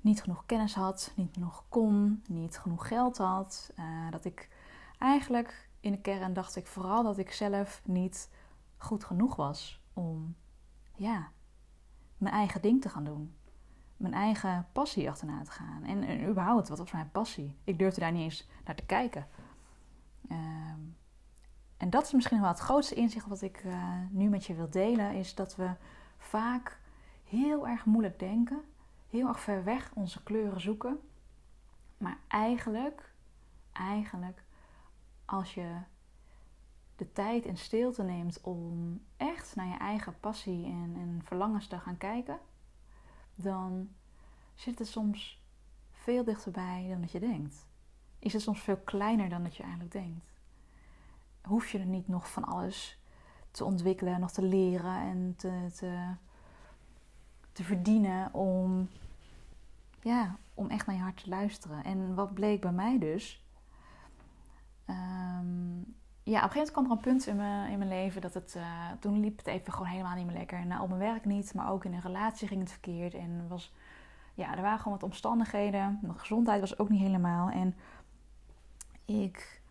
niet 0.00 0.22
genoeg 0.22 0.46
kennis 0.46 0.74
had, 0.74 1.12
niet 1.16 1.32
genoeg 1.32 1.64
kon, 1.68 2.22
niet 2.28 2.58
genoeg 2.58 2.88
geld 2.88 3.18
had. 3.18 3.72
Uh, 3.78 4.10
dat 4.10 4.24
ik 4.24 4.48
eigenlijk 4.98 5.68
in 5.80 5.92
de 5.92 6.00
kern 6.00 6.32
dacht 6.32 6.56
ik 6.56 6.66
vooral 6.66 7.02
dat 7.02 7.18
ik 7.18 7.32
zelf 7.32 7.80
niet 7.84 8.30
goed 8.76 9.04
genoeg 9.04 9.36
was 9.36 9.80
om 9.92 10.34
ja, 10.96 11.30
mijn 12.18 12.34
eigen 12.34 12.62
ding 12.62 12.82
te 12.82 12.88
gaan 12.88 13.04
doen. 13.04 13.34
Mijn 13.96 14.14
eigen 14.14 14.66
passie 14.72 15.10
achterna 15.10 15.42
te 15.42 15.50
gaan. 15.50 15.84
En, 15.84 16.28
überhaupt, 16.28 16.68
wat 16.68 16.78
was 16.78 16.92
mijn 16.92 17.10
passie? 17.10 17.56
Ik 17.64 17.78
durfde 17.78 18.00
daar 18.00 18.12
niet 18.12 18.22
eens 18.22 18.48
naar 18.64 18.74
te 18.74 18.86
kijken. 18.86 19.26
Uh, 20.28 20.38
en 21.80 21.90
dat 21.90 22.04
is 22.04 22.12
misschien 22.12 22.40
wel 22.40 22.48
het 22.48 22.58
grootste 22.58 22.94
inzicht 22.94 23.26
wat 23.26 23.42
ik 23.42 23.64
uh, 23.64 23.94
nu 24.10 24.28
met 24.28 24.44
je 24.44 24.54
wil 24.54 24.70
delen, 24.70 25.14
is 25.14 25.34
dat 25.34 25.56
we 25.56 25.70
vaak 26.18 26.80
heel 27.24 27.68
erg 27.68 27.84
moeilijk 27.84 28.18
denken, 28.18 28.62
heel 29.08 29.28
erg 29.28 29.40
ver 29.40 29.64
weg 29.64 29.90
onze 29.94 30.22
kleuren 30.22 30.60
zoeken. 30.60 31.00
Maar 31.98 32.18
eigenlijk, 32.28 33.12
eigenlijk, 33.72 34.42
als 35.24 35.54
je 35.54 35.76
de 36.96 37.12
tijd 37.12 37.46
en 37.46 37.56
stilte 37.56 38.02
neemt 38.02 38.40
om 38.40 39.00
echt 39.16 39.56
naar 39.56 39.68
je 39.68 39.78
eigen 39.78 40.20
passie 40.20 40.64
en, 40.64 40.94
en 40.96 41.20
verlangens 41.24 41.66
te 41.66 41.78
gaan 41.78 41.98
kijken, 41.98 42.38
dan 43.34 43.88
zit 44.54 44.78
het 44.78 44.88
soms 44.88 45.42
veel 45.90 46.24
dichterbij 46.24 46.86
dan 46.88 47.00
dat 47.00 47.10
je 47.10 47.20
denkt. 47.20 47.66
Is 48.18 48.32
het 48.32 48.42
soms 48.42 48.60
veel 48.60 48.80
kleiner 48.84 49.28
dan 49.28 49.42
dat 49.42 49.56
je 49.56 49.62
eigenlijk 49.62 49.92
denkt 49.92 50.30
hoef 51.42 51.70
je 51.70 51.78
er 51.78 51.86
niet 51.86 52.08
nog 52.08 52.30
van 52.30 52.44
alles 52.44 52.98
te 53.50 53.64
ontwikkelen, 53.64 54.20
nog 54.20 54.30
te 54.30 54.42
leren 54.42 55.00
en 55.00 55.34
te, 55.36 55.70
te, 57.52 57.64
verdienen 57.64 58.34
om, 58.34 58.88
ja, 60.02 60.36
om 60.54 60.68
echt 60.68 60.86
naar 60.86 60.96
je 60.96 61.02
hart 61.02 61.22
te 61.22 61.28
luisteren. 61.28 61.84
En 61.84 62.14
wat 62.14 62.34
bleek 62.34 62.60
bij 62.60 62.72
mij 62.72 62.98
dus. 62.98 63.44
Um, 64.86 65.94
ja, 66.22 66.36
op 66.36 66.44
een 66.44 66.50
gegeven 66.50 66.56
moment 66.56 66.70
kwam 66.72 66.84
er 66.84 66.90
een 66.90 67.00
punt 67.00 67.26
in 67.26 67.36
mijn, 67.36 67.70
in 67.70 67.78
mijn 67.78 67.90
leven 67.90 68.20
dat 68.20 68.34
het. 68.34 68.54
Uh, 68.56 68.90
toen 69.00 69.20
liep 69.20 69.38
het 69.38 69.46
even 69.46 69.72
gewoon 69.72 69.88
helemaal 69.88 70.14
niet 70.14 70.26
meer 70.26 70.36
lekker. 70.36 70.66
Nou, 70.66 70.82
op 70.82 70.88
mijn 70.88 71.00
werk 71.00 71.24
niet, 71.24 71.54
maar 71.54 71.70
ook 71.70 71.84
in 71.84 71.92
een 71.92 72.00
relatie 72.00 72.48
ging 72.48 72.60
het 72.60 72.70
verkeerd. 72.70 73.14
En 73.14 73.48
was, 73.48 73.74
ja, 74.34 74.56
er 74.56 74.62
waren 74.62 74.78
gewoon 74.78 74.98
wat 74.98 75.08
omstandigheden. 75.08 75.98
Mijn 76.02 76.18
gezondheid 76.18 76.60
was 76.60 76.78
ook 76.78 76.88
niet 76.88 77.00
helemaal. 77.00 77.50
En 77.50 77.74
ik 79.04 79.62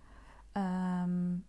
um, 0.53 1.45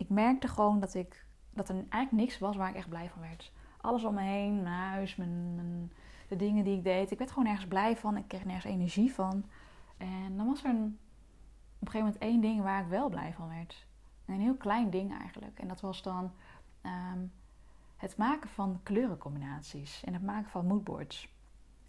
ik 0.00 0.08
merkte 0.08 0.48
gewoon 0.48 0.80
dat, 0.80 0.94
ik, 0.94 1.24
dat 1.50 1.68
er 1.68 1.74
eigenlijk 1.74 2.12
niks 2.12 2.38
was 2.38 2.56
waar 2.56 2.68
ik 2.68 2.76
echt 2.76 2.88
blij 2.88 3.08
van 3.08 3.20
werd. 3.20 3.52
Alles 3.80 4.04
om 4.04 4.14
me 4.14 4.22
heen, 4.22 4.62
mijn 4.62 4.74
huis, 4.74 5.16
mijn, 5.16 5.92
de 6.28 6.36
dingen 6.36 6.64
die 6.64 6.76
ik 6.76 6.84
deed. 6.84 7.10
Ik 7.10 7.18
werd 7.18 7.30
gewoon 7.30 7.48
ergens 7.48 7.68
blij 7.68 7.96
van. 7.96 8.16
Ik 8.16 8.28
kreeg 8.28 8.44
nergens 8.44 8.72
energie 8.72 9.14
van. 9.14 9.44
En 9.96 10.36
dan 10.36 10.46
was 10.46 10.64
er 10.64 10.70
een, 10.70 10.98
op 11.78 11.86
een 11.86 11.90
gegeven 11.90 11.98
moment 11.98 12.18
één 12.18 12.40
ding 12.40 12.62
waar 12.62 12.82
ik 12.82 12.88
wel 12.88 13.08
blij 13.08 13.32
van 13.32 13.48
werd. 13.48 13.86
een 14.26 14.40
heel 14.40 14.56
klein 14.56 14.90
ding 14.90 15.18
eigenlijk. 15.18 15.58
En 15.58 15.68
dat 15.68 15.80
was 15.80 16.02
dan 16.02 16.32
um, 16.82 17.32
het 17.96 18.16
maken 18.16 18.50
van 18.50 18.80
kleurencombinaties. 18.82 20.04
En 20.04 20.12
het 20.12 20.22
maken 20.22 20.50
van 20.50 20.66
moodboards. 20.66 21.28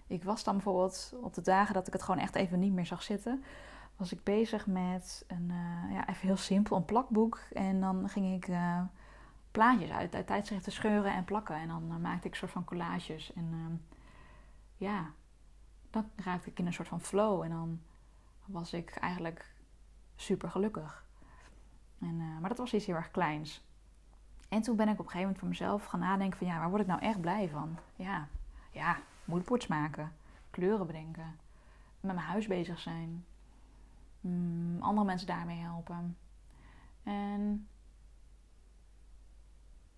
Ik 0.08 0.24
was 0.24 0.44
dan 0.44 0.54
bijvoorbeeld 0.54 1.14
op 1.22 1.34
de 1.34 1.42
dagen 1.42 1.74
dat 1.74 1.88
ik 1.88 1.94
het 1.94 2.04
gewoon 2.04 2.22
echt 2.22 2.36
even 2.36 2.60
niet 2.60 2.74
meer 2.74 2.86
zag 2.86 3.04
zitten 3.04 3.44
was 4.02 4.12
ik 4.12 4.24
bezig 4.24 4.68
met 4.68 5.26
een, 5.28 5.50
uh, 5.50 5.94
ja, 5.94 6.08
even 6.08 6.28
heel 6.28 6.38
simpel, 6.38 6.78
een 6.78 6.86
plakboek. 6.86 7.40
En 7.54 7.80
dan 7.80 8.10
ging 8.10 8.36
ik 8.36 8.48
uh, 8.48 8.82
plaatjes 9.52 9.90
uit, 9.90 10.16
uit 10.16 10.28
tijdschriften 10.28 10.72
scheuren 10.72 11.14
en 11.14 11.24
plakken. 11.24 11.56
En 11.56 11.68
dan 11.68 11.84
uh, 11.92 11.98
maakte 11.98 12.28
ik 12.28 12.36
soort 12.36 12.52
van 12.52 12.64
collages. 12.64 13.34
En 13.34 13.50
ehm, 13.52 13.76
ja, 14.78 15.12
dan 15.90 16.10
raakte 16.16 16.50
ik 16.50 16.60
in 16.60 16.66
een 16.66 16.74
soort 16.74 16.88
van 16.88 17.02
flow. 17.02 17.42
En 17.42 17.50
dan 17.50 17.80
was 18.46 18.74
ik 18.74 18.90
eigenlijk 18.90 19.54
super 20.16 20.50
gelukkig. 20.50 21.06
En, 22.00 22.40
maar 22.40 22.50
dat 22.50 22.58
was 22.58 22.74
iets 22.74 22.86
heel 22.86 22.96
erg 22.96 23.12
kleins. 23.12 23.64
En 24.50 24.62
toen 24.62 24.76
ben 24.76 24.88
ik 24.88 25.00
op 25.00 25.06
een 25.06 25.12
gegeven 25.12 25.22
moment 25.22 25.40
voor 25.40 25.48
mezelf 25.48 25.86
gaan 25.86 26.00
nadenken 26.00 26.38
van 26.38 26.48
ja, 26.48 26.60
waar 26.60 26.70
word 26.70 26.82
ik 26.82 26.88
nou 26.88 27.02
echt 27.02 27.22
blij 27.22 27.50
van? 27.50 27.78
Ja, 27.96 28.28
ja, 28.72 28.98
moodboards 29.26 29.68
maken, 29.68 30.12
kleuren 30.50 30.88
bedenken, 30.88 31.40
met 32.00 32.16
mijn 32.16 32.28
huis 32.28 32.48
bezig 32.48 32.80
zijn, 32.80 33.26
mm, 34.22 34.82
andere 34.82 35.06
mensen 35.06 35.28
daarmee 35.28 35.60
helpen. 35.60 36.18
En 37.04 37.68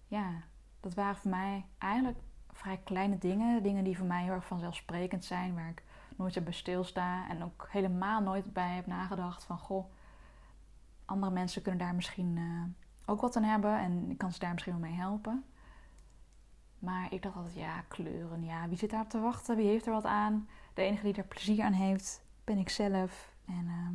ja, 0.08 0.32
dat 0.80 0.94
waren 0.94 1.16
voor 1.16 1.30
mij 1.32 1.66
eigenlijk 1.78 2.18
vrij 2.52 2.78
kleine 2.78 3.18
dingen. 3.18 3.64
Dingen 3.64 3.84
die 3.84 3.98
voor 3.98 4.08
mij 4.08 4.24
heel 4.24 4.34
erg 4.34 4.46
vanzelfsprekend 4.46 5.26
zijn, 5.26 5.54
waar 5.54 5.70
ik 5.70 5.84
nooit 6.18 6.44
bij 6.44 6.54
stilsta 6.54 7.30
en 7.30 7.44
ook 7.44 7.68
helemaal 7.72 8.22
nooit 8.22 8.54
bij 8.54 8.70
heb 8.70 8.86
nagedacht 8.86 9.44
van 9.44 9.58
goh, 9.58 9.92
andere 11.06 11.32
mensen 11.32 11.62
kunnen 11.62 11.82
daar 11.82 11.96
misschien 11.96 12.36
uh, 12.36 12.64
ook 13.06 13.22
wat 13.22 13.36
aan 13.36 13.44
hebben 13.44 13.80
en 13.80 14.10
ik 14.10 14.18
kan 14.18 14.32
ze 14.32 14.40
daar 14.40 14.52
misschien 14.54 14.80
wel 14.80 14.90
mee 14.90 15.00
helpen. 15.00 15.44
Maar 16.80 17.14
ik 17.14 17.22
dacht 17.22 17.36
altijd, 17.36 17.56
ja, 17.56 17.82
kleuren, 17.82 18.44
ja, 18.44 18.68
wie 18.68 18.78
zit 18.78 18.90
daar 18.90 19.02
op 19.02 19.10
te 19.10 19.20
wachten? 19.20 19.56
Wie 19.56 19.68
heeft 19.68 19.86
er 19.86 19.94
wat 19.94 20.06
aan? 20.06 20.48
De 20.74 20.82
enige 20.82 21.04
die 21.04 21.14
er 21.14 21.24
plezier 21.24 21.64
aan 21.64 21.74
heeft, 21.74 22.26
ben 22.44 22.58
ik 22.58 22.70
zelf. 22.70 23.36
En 23.46 23.66
uh, 23.66 23.88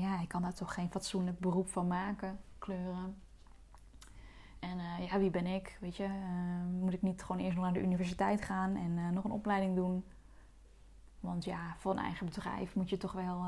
ja, 0.00 0.20
ik 0.20 0.28
kan 0.28 0.42
daar 0.42 0.54
toch 0.54 0.74
geen 0.74 0.90
fatsoenlijk 0.90 1.38
beroep 1.38 1.68
van 1.68 1.86
maken, 1.86 2.40
kleuren. 2.58 3.22
En 4.58 4.78
uh, 4.78 5.06
ja, 5.08 5.18
wie 5.18 5.30
ben 5.30 5.46
ik? 5.46 5.78
Weet 5.80 5.96
je, 5.96 6.04
uh, 6.04 6.80
moet 6.80 6.92
ik 6.92 7.02
niet 7.02 7.22
gewoon 7.22 7.42
eerst 7.42 7.54
nog 7.54 7.64
naar 7.64 7.72
de 7.72 7.82
universiteit 7.82 8.42
gaan 8.42 8.76
en 8.76 8.96
uh, 8.96 9.08
nog 9.08 9.24
een 9.24 9.30
opleiding 9.30 9.76
doen? 9.76 10.04
Want 11.20 11.44
ja, 11.44 11.76
voor 11.78 11.92
een 11.92 11.98
eigen 11.98 12.26
bedrijf 12.26 12.74
moet 12.74 12.90
je 12.90 12.96
toch 12.96 13.12
wel 13.12 13.44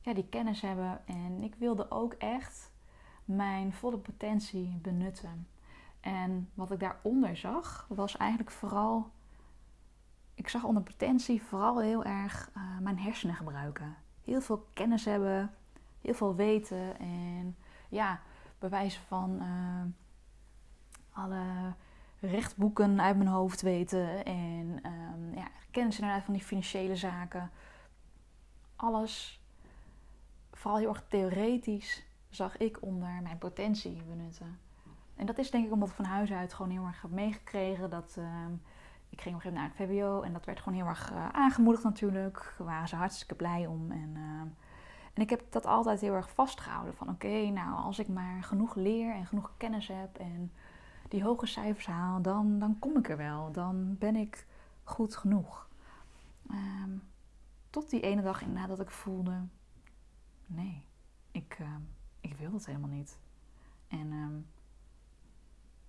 ja, 0.00 0.14
die 0.14 0.28
kennis 0.28 0.60
hebben. 0.60 1.06
En 1.06 1.42
ik 1.42 1.54
wilde 1.54 1.90
ook 1.90 2.12
echt 2.12 2.72
mijn 3.24 3.72
volle 3.72 3.98
potentie 3.98 4.78
benutten. 4.82 5.48
En 6.00 6.50
wat 6.54 6.70
ik 6.70 6.80
daaronder 6.80 7.36
zag, 7.36 7.86
was 7.88 8.16
eigenlijk 8.16 8.50
vooral. 8.50 9.10
Ik 10.34 10.48
zag 10.48 10.64
onder 10.64 10.82
potentie 10.82 11.42
vooral 11.42 11.80
heel 11.80 12.04
erg 12.04 12.50
mijn 12.80 12.98
hersenen 12.98 13.34
gebruiken. 13.34 13.96
Heel 14.26 14.40
veel 14.40 14.66
kennis 14.72 15.04
hebben, 15.04 15.54
heel 16.00 16.14
veel 16.14 16.34
weten. 16.34 16.98
En 16.98 17.56
ja, 17.88 18.20
bewijzen 18.58 19.02
van 19.02 19.38
uh, 19.42 19.82
alle 21.12 21.74
rechtboeken 22.20 23.00
uit 23.00 23.16
mijn 23.16 23.28
hoofd 23.28 23.62
weten. 23.62 24.24
En 24.24 24.80
um, 24.84 25.34
ja, 25.34 25.48
kennis 25.70 25.98
inderdaad 25.98 26.24
van 26.24 26.34
die 26.34 26.42
financiële 26.42 26.96
zaken. 26.96 27.50
Alles, 28.76 29.40
vooral 30.52 30.78
heel 30.78 30.88
erg 30.88 31.04
theoretisch, 31.08 32.04
zag 32.30 32.56
ik 32.56 32.82
onder 32.82 33.20
mijn 33.22 33.38
potentie 33.38 34.02
benutten. 34.02 34.58
En 35.16 35.26
dat 35.26 35.38
is 35.38 35.50
denk 35.50 35.66
ik 35.66 35.72
omdat 35.72 35.88
ik 35.88 35.94
van 35.94 36.04
huis 36.04 36.32
uit 36.32 36.54
gewoon 36.54 36.70
heel 36.70 36.84
erg 36.84 37.02
heb 37.02 37.10
meegekregen. 37.10 37.90
Dat, 37.90 38.16
uh, 38.18 38.46
ik 39.16 39.22
ging 39.22 39.34
op 39.34 39.44
een 39.44 39.50
gegeven 39.50 39.52
moment 39.52 39.78
naar 39.78 39.88
het 39.88 39.98
VWO 39.98 40.22
en 40.22 40.32
dat 40.32 40.44
werd 40.44 40.60
gewoon 40.60 40.78
heel 40.78 40.86
erg 40.86 41.12
uh, 41.12 41.28
aangemoedigd 41.28 41.84
natuurlijk. 41.84 42.54
Daar 42.58 42.66
waren 42.66 42.88
ze 42.88 42.96
hartstikke 42.96 43.34
blij 43.34 43.66
om. 43.66 43.90
En 43.90 44.14
uh, 44.16 44.40
en 45.16 45.22
ik 45.22 45.30
heb 45.30 45.42
dat 45.50 45.66
altijd 45.66 46.00
heel 46.00 46.14
erg 46.14 46.30
vastgehouden. 46.30 46.94
Van 46.94 47.08
oké, 47.08 47.48
nou 47.50 47.76
als 47.76 47.98
ik 47.98 48.08
maar 48.08 48.42
genoeg 48.42 48.74
leer 48.74 49.14
en 49.14 49.26
genoeg 49.26 49.52
kennis 49.56 49.88
heb 49.88 50.16
en 50.16 50.52
die 51.08 51.24
hoge 51.24 51.46
cijfers 51.46 51.86
haal, 51.86 52.22
dan, 52.22 52.58
dan 52.58 52.78
kom 52.78 52.96
ik 52.96 53.08
er 53.08 53.16
wel. 53.16 53.52
Dan 53.52 53.98
ben 53.98 54.16
ik 54.16 54.46
goed 54.84 55.16
genoeg. 55.16 55.68
Um, 56.50 57.02
tot 57.70 57.90
die 57.90 58.00
ene 58.00 58.22
dag 58.22 58.42
inderdaad 58.42 58.68
dat 58.68 58.80
ik 58.80 58.90
voelde, 58.90 59.46
nee, 60.46 60.86
ik, 61.30 61.58
uh, 61.60 61.66
ik 62.20 62.34
wil 62.34 62.50
dat 62.50 62.66
helemaal 62.66 62.90
niet. 62.90 63.18
En 63.88 64.12
um, 64.12 64.46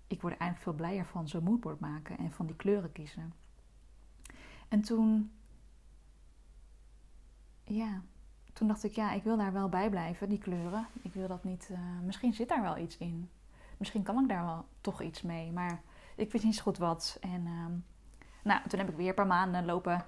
ik 0.08 0.22
word 0.22 0.34
er 0.34 0.40
eigenlijk 0.40 0.62
veel 0.62 0.86
blijer 0.88 1.06
van 1.06 1.28
zo'n 1.28 1.44
moodboard 1.44 1.80
maken 1.80 2.18
en 2.18 2.32
van 2.32 2.46
die 2.46 2.56
kleuren 2.56 2.92
kiezen. 2.92 3.34
En 4.68 4.82
toen, 4.82 5.32
ja, 7.64 8.02
toen 8.54 8.68
dacht 8.68 8.84
ik, 8.84 8.92
ja, 8.92 9.12
ik 9.12 9.24
wil 9.24 9.38
daar 9.38 9.54
wel 9.54 9.70
bij 9.70 9.90
blijven, 9.90 10.30
die 10.30 10.38
kleuren. 10.38 10.88
Ik 11.02 11.14
wil 11.14 11.28
dat 11.28 11.44
niet. 11.44 11.70
Uh, 11.72 11.80
misschien 12.04 12.34
zit 12.34 12.50
daar 12.50 12.62
wel 12.62 12.78
iets 12.78 12.98
in. 12.98 13.30
Misschien 13.78 14.04
kan 14.04 14.20
ik 14.20 14.30
daar 14.30 14.46
wel 14.46 14.66
toch 14.82 15.02
iets 15.02 15.22
mee. 15.22 15.52
Maar 15.52 15.82
ik 16.16 16.32
wist 16.32 16.44
niet 16.44 16.56
zo 16.56 16.64
goed 16.64 16.78
wat. 16.78 17.18
En 17.22 17.46
uh, 17.46 17.66
nou, 18.44 18.68
toen 18.68 18.80
heb 18.80 18.90
ik 18.90 18.96
weer 18.96 19.10
een 19.10 19.16
paar 19.16 19.28
maanden 19.28 19.66
lopen 19.66 20.06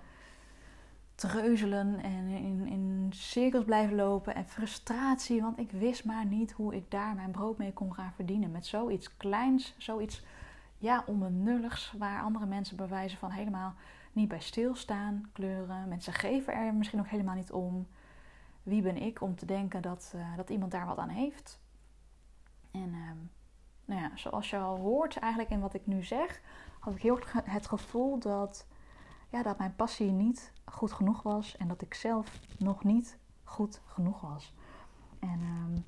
treuzelen 1.19 2.03
en 2.03 2.27
in, 2.27 2.67
in 2.67 3.07
cirkels 3.13 3.63
blijven 3.63 3.95
lopen. 3.95 4.35
En 4.35 4.45
frustratie, 4.45 5.41
want 5.41 5.59
ik 5.59 5.71
wist 5.71 6.05
maar 6.05 6.25
niet 6.25 6.51
hoe 6.51 6.75
ik 6.75 6.91
daar 6.91 7.15
mijn 7.15 7.31
brood 7.31 7.57
mee 7.57 7.73
kon 7.73 7.93
gaan 7.93 8.13
verdienen. 8.15 8.51
Met 8.51 8.65
zoiets 8.65 9.17
kleins, 9.17 9.75
zoiets 9.77 10.23
ja, 10.77 11.03
onbenulligs, 11.05 11.93
waar 11.97 12.21
andere 12.21 12.45
mensen 12.45 12.75
bewijzen 12.75 13.17
van 13.17 13.31
helemaal 13.31 13.73
niet 14.11 14.27
bij 14.27 14.39
stilstaan, 14.39 15.29
kleuren. 15.33 15.87
Mensen 15.87 16.13
geven 16.13 16.53
er 16.53 16.73
misschien 16.73 16.99
ook 16.99 17.07
helemaal 17.07 17.35
niet 17.35 17.51
om 17.51 17.87
wie 18.63 18.81
ben 18.81 18.97
ik 18.97 19.21
om 19.21 19.35
te 19.35 19.45
denken 19.45 19.81
dat, 19.81 20.13
uh, 20.15 20.35
dat 20.35 20.49
iemand 20.49 20.71
daar 20.71 20.85
wat 20.85 20.97
aan 20.97 21.09
heeft. 21.09 21.59
En 22.71 22.89
uh, 22.93 23.11
nou 23.85 24.01
ja, 24.01 24.11
zoals 24.15 24.49
je 24.49 24.57
al 24.57 24.77
hoort 24.77 25.17
eigenlijk 25.17 25.51
in 25.51 25.59
wat 25.59 25.73
ik 25.73 25.87
nu 25.87 26.03
zeg, 26.03 26.41
had 26.79 26.95
ik 26.95 27.01
heel 27.01 27.19
het 27.43 27.67
gevoel 27.67 28.19
dat, 28.19 28.67
ja, 29.29 29.43
dat 29.43 29.57
mijn 29.57 29.75
passie 29.75 30.11
niet 30.11 30.53
goed 30.65 30.91
genoeg 30.91 31.21
was 31.21 31.57
en 31.57 31.67
dat 31.67 31.81
ik 31.81 31.93
zelf 31.93 32.39
nog 32.57 32.83
niet 32.83 33.17
goed 33.43 33.81
genoeg 33.85 34.21
was. 34.21 34.53
En 35.19 35.39
uh, 35.39 35.81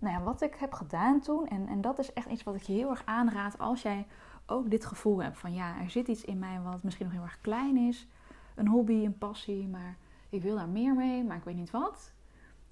nou 0.00 0.14
ja, 0.14 0.22
wat 0.22 0.42
ik 0.42 0.54
heb 0.54 0.72
gedaan 0.72 1.20
toen, 1.20 1.46
en, 1.46 1.68
en 1.68 1.80
dat 1.80 1.98
is 1.98 2.12
echt 2.12 2.28
iets 2.28 2.42
wat 2.42 2.54
ik 2.54 2.62
je 2.62 2.72
heel 2.72 2.90
erg 2.90 3.02
aanraad 3.04 3.58
als 3.58 3.82
jij 3.82 4.06
ook 4.46 4.70
dit 4.70 4.84
gevoel 4.84 5.22
hebt 5.22 5.38
van 5.38 5.54
ja, 5.54 5.80
er 5.80 5.90
zit 5.90 6.08
iets 6.08 6.24
in 6.24 6.38
mij 6.38 6.60
wat 6.60 6.82
misschien 6.82 7.06
nog 7.06 7.14
heel 7.14 7.24
erg 7.24 7.40
klein 7.40 7.76
is, 7.76 8.08
een 8.54 8.68
hobby, 8.68 9.04
een 9.04 9.18
passie, 9.18 9.68
maar 9.68 9.96
ik 10.28 10.42
wil 10.42 10.56
daar 10.56 10.68
meer 10.68 10.94
mee, 10.94 11.24
maar 11.24 11.36
ik 11.36 11.44
weet 11.44 11.56
niet 11.56 11.70
wat. 11.70 12.12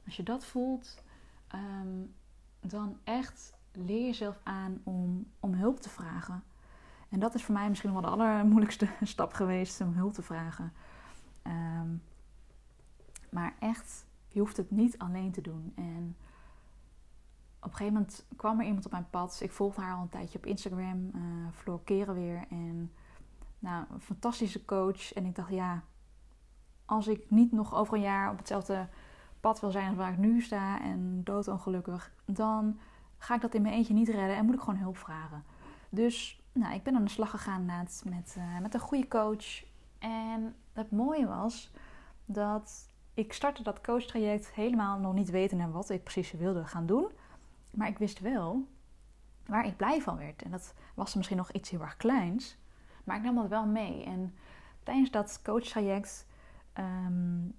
Als 0.04 0.16
je 0.16 0.22
dat 0.22 0.44
voelt, 0.44 1.02
ehm, 1.48 2.02
dan 2.60 2.98
echt 3.04 3.54
leer 3.72 4.04
jezelf 4.04 4.40
aan 4.42 4.80
om, 4.84 5.26
om 5.40 5.54
hulp 5.54 5.80
te 5.80 5.88
vragen. 5.88 6.44
En 7.08 7.18
dat 7.18 7.34
is 7.34 7.44
voor 7.44 7.54
mij 7.54 7.68
misschien 7.68 7.92
wel 7.92 8.00
de 8.00 8.08
allermoeilijkste 8.08 8.88
stap 9.02 9.32
geweest 9.32 9.80
om 9.80 9.92
hulp 9.92 10.12
te 10.12 10.22
vragen. 10.22 10.72
Ehm, 11.42 11.88
maar 13.30 13.54
echt, 13.58 14.06
je 14.28 14.40
hoeft 14.40 14.56
het 14.56 14.70
niet 14.70 14.98
alleen 14.98 15.32
te 15.32 15.40
doen. 15.40 15.72
En 15.76 16.16
op 17.58 17.72
een 17.72 17.76
gegeven 17.76 17.92
moment 17.92 18.26
kwam 18.36 18.60
er 18.60 18.66
iemand 18.66 18.84
op 18.84 18.92
mijn 18.92 19.10
pad. 19.10 19.38
Ik 19.42 19.52
volgde 19.52 19.80
haar 19.80 19.94
al 19.94 20.02
een 20.02 20.08
tijdje 20.08 20.38
op 20.38 20.46
Instagram, 20.46 21.10
uh, 21.14 21.22
Floor 21.52 21.80
weer. 22.14 22.44
En 22.50 22.92
nou, 23.58 23.84
een 23.92 24.00
fantastische 24.00 24.64
coach. 24.64 25.12
En 25.12 25.25
ik 25.25 25.34
dacht, 25.34 25.50
ja, 25.50 25.82
als 26.84 27.06
ik 27.06 27.30
niet 27.30 27.52
nog 27.52 27.75
over 27.75 27.94
een 27.94 28.00
jaar 28.00 28.30
op 28.30 28.38
hetzelfde 28.38 28.88
pad 29.40 29.60
wil 29.60 29.70
zijn 29.70 29.88
als 29.88 29.96
waar 29.96 30.12
ik 30.12 30.18
nu 30.18 30.40
sta 30.40 30.80
en 30.80 31.20
doodongelukkig, 31.25 32.12
dan 32.25 32.78
ga 33.18 33.34
ik 33.34 33.40
dat 33.40 33.54
in 33.54 33.62
mijn 33.62 33.75
eentje 33.75 33.94
niet 33.94 34.08
redden 34.08 34.36
en 34.36 34.44
moet 34.44 34.54
ik 34.54 34.60
gewoon 34.60 34.78
hulp 34.78 34.96
vragen. 34.96 35.44
Dus 35.88 36.44
nou, 36.56 36.75
ik 36.75 36.82
ben 36.82 36.94
aan 36.94 37.04
de 37.04 37.10
slag 37.10 37.30
gegaan 37.30 37.64
met, 37.64 38.02
met, 38.04 38.34
uh, 38.38 38.58
met 38.58 38.75
een 38.75 38.80
goede 38.80 39.08
coach. 39.08 39.64
En 39.98 40.54
het 40.72 40.90
mooie 40.90 41.26
was 41.26 41.72
dat 42.25 42.88
ik 43.14 43.32
startte 43.32 43.62
dat 43.62 43.80
coachtraject 43.80 44.50
helemaal 44.50 44.98
nog 44.98 45.14
niet 45.14 45.30
weten 45.30 45.72
wat 45.72 45.90
ik 45.90 46.02
precies 46.02 46.32
wilde 46.32 46.64
gaan 46.64 46.86
doen. 46.86 47.10
Maar 47.70 47.88
ik 47.88 47.98
wist 47.98 48.20
wel 48.20 48.68
waar 49.46 49.66
ik 49.66 49.76
blij 49.76 50.00
van 50.00 50.16
werd. 50.16 50.42
En 50.42 50.50
dat 50.50 50.75
was 50.94 51.14
misschien 51.14 51.36
nog 51.36 51.50
iets 51.50 51.70
heel 51.70 51.80
erg 51.80 51.96
kleins. 51.96 52.56
Maar 53.04 53.16
ik 53.16 53.22
nam 53.22 53.34
dat 53.34 53.48
wel 53.48 53.66
mee. 53.66 54.04
En 54.04 54.34
tijdens 54.82 55.10
dat 55.10 55.40
coachtraject 55.42 56.26
um, 56.78 57.54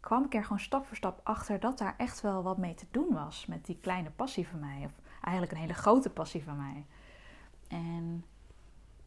kwam 0.00 0.24
ik 0.24 0.34
er 0.34 0.42
gewoon 0.42 0.60
stap 0.60 0.86
voor 0.86 0.96
stap 0.96 1.20
achter 1.22 1.60
dat 1.60 1.78
daar 1.78 1.94
echt 1.96 2.20
wel 2.20 2.42
wat 2.42 2.58
mee 2.58 2.74
te 2.74 2.86
doen 2.90 3.12
was 3.12 3.46
met 3.46 3.66
die 3.66 3.78
kleine 3.80 4.10
passie 4.10 4.48
van 4.48 4.60
mij. 4.60 4.82
Of 4.84 4.92
eigenlijk 5.20 5.52
een 5.52 5.60
hele 5.60 5.74
grote 5.74 6.10
passie 6.10 6.44
van 6.44 6.56
mij. 6.56 6.86
En 7.68 8.24